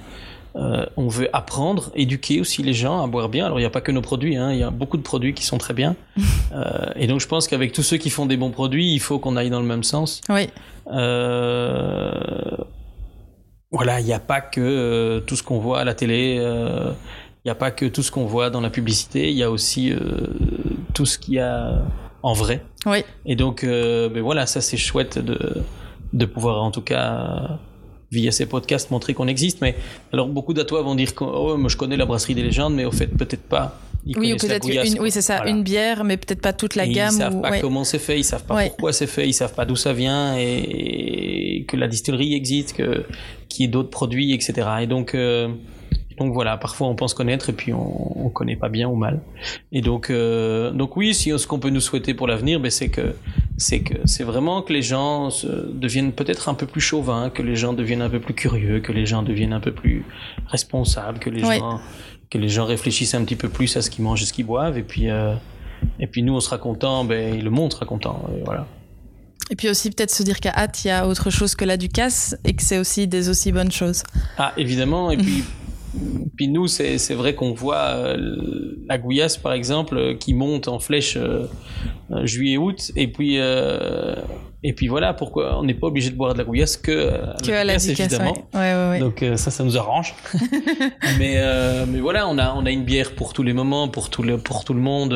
[0.56, 3.45] Euh, on veut apprendre, éduquer aussi les gens à boire bien.
[3.45, 5.34] Alors il n'y a pas que nos produits, hein, il y a beaucoup de produits
[5.34, 5.95] qui sont très bien.
[6.54, 9.18] Euh, et donc je pense qu'avec tous ceux qui font des bons produits, il faut
[9.18, 10.22] qu'on aille dans le même sens.
[10.30, 10.47] Oui.
[10.91, 12.12] Euh,
[13.72, 16.36] voilà, il n'y a pas que tout ce qu'on voit à la télé.
[16.36, 19.32] Il n'y a pas que tout ce qu'on voit dans la publicité.
[19.32, 19.91] Il y a aussi
[20.93, 21.82] tout ce qu'il y a
[22.22, 22.64] en vrai.
[22.86, 23.04] Oui.
[23.26, 25.64] Et donc, ben voilà, ça c'est chouette de,
[26.14, 27.58] de pouvoir en tout cas
[28.14, 29.59] via ces podcasts montrer qu'on existe.
[29.61, 29.76] Mais
[30.11, 32.91] alors beaucoup d'atois vont dire que oh, je connais la brasserie des légendes, mais au
[32.91, 33.80] fait peut-être pas.
[34.05, 37.16] oui, peut-être une, oui, c'est ça, une bière, mais peut-être pas toute la gamme.
[37.16, 39.66] Ils savent pas comment c'est fait, ils savent pas pourquoi c'est fait, ils savent pas
[39.66, 43.05] d'où ça vient et, que la distillerie existe, que
[43.49, 44.68] qu'il y ait d'autres produits, etc.
[44.82, 45.49] Et donc euh,
[46.24, 49.22] donc voilà, parfois on pense connaître et puis on, on connaît pas bien ou mal.
[49.74, 52.88] Et donc, euh, donc oui, si ce qu'on peut nous souhaiter pour l'avenir, ben c'est
[52.88, 53.16] que
[53.58, 57.42] c'est que c'est vraiment que les gens se, deviennent peut-être un peu plus chauvins, que
[57.42, 60.06] les gens deviennent un peu plus curieux, que les gens deviennent un peu plus
[60.48, 61.82] responsables, que les gens
[62.30, 64.46] que les gens réfléchissent un petit peu plus à ce qu'ils mangent et ce qu'ils
[64.46, 64.78] boivent.
[64.78, 65.36] Et puis euh,
[66.00, 68.24] et puis nous on sera content, ben le monde sera content.
[68.34, 68.66] Et voilà.
[69.50, 71.76] Et puis aussi peut-être se dire qu'à hâte il y a autre chose que la
[71.76, 74.04] Ducasse et que c'est aussi des aussi bonnes choses.
[74.38, 75.12] Ah évidemment.
[75.12, 75.44] Et puis
[76.36, 80.80] puis nous, c'est vrai qu'on voit euh, la Gouillasse, par exemple, euh, qui monte en
[80.80, 81.46] flèche euh,
[82.24, 83.38] juillet-août, et puis
[84.66, 87.12] et puis voilà pourquoi on n'est pas obligé de boire de la Gouillasse que,
[87.44, 88.34] que à la évidemment.
[88.54, 88.91] Ouais.
[88.91, 90.16] Ouais, Donc ça, ça nous arrange.
[91.20, 91.41] mais
[91.88, 94.38] mais voilà, on a on a une bière pour tous les moments, pour tout le
[94.38, 95.14] pour tout le monde.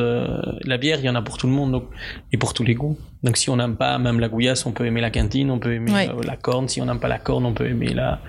[0.64, 1.84] la bière, il y en a pour tout le monde, donc
[2.32, 2.98] et pour tous les goûts.
[3.22, 5.72] Donc si on n'aime pas même la Gouillasse, on peut aimer la cantine, on peut
[5.72, 6.68] aimer la corne.
[6.68, 8.20] Si on n'aime pas la corne, on peut aimer la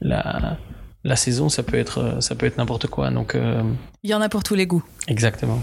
[0.00, 0.58] la
[1.04, 3.10] la saison, ça peut être, euh, ça peut être n'importe quoi.
[3.10, 3.62] Donc, euh,
[4.02, 4.84] il y en a pour tous les goûts.
[5.08, 5.60] Exactement.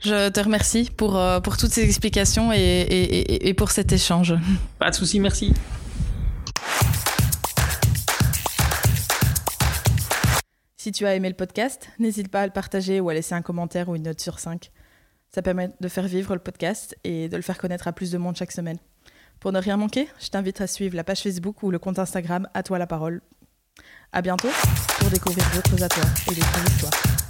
[0.00, 4.34] Je te remercie pour, euh, pour toutes ces explications et, et, pour cet échange.
[4.78, 5.52] Pas de souci, merci.
[10.76, 13.42] Si tu as aimé le podcast, n'hésite pas à le partager ou à laisser un
[13.42, 14.72] commentaire ou une note sur 5.
[15.32, 18.18] Ça permet de faire vivre le podcast et de le faire connaître à plus de
[18.18, 18.78] monde chaque semaine.
[19.38, 22.48] Pour ne rien manquer, je t'invite à suivre la page Facebook ou le compte Instagram
[22.52, 23.22] À toi la parole
[24.12, 24.48] à bientôt
[24.98, 27.21] pour découvrir d'autres atoires et d'autres histoires.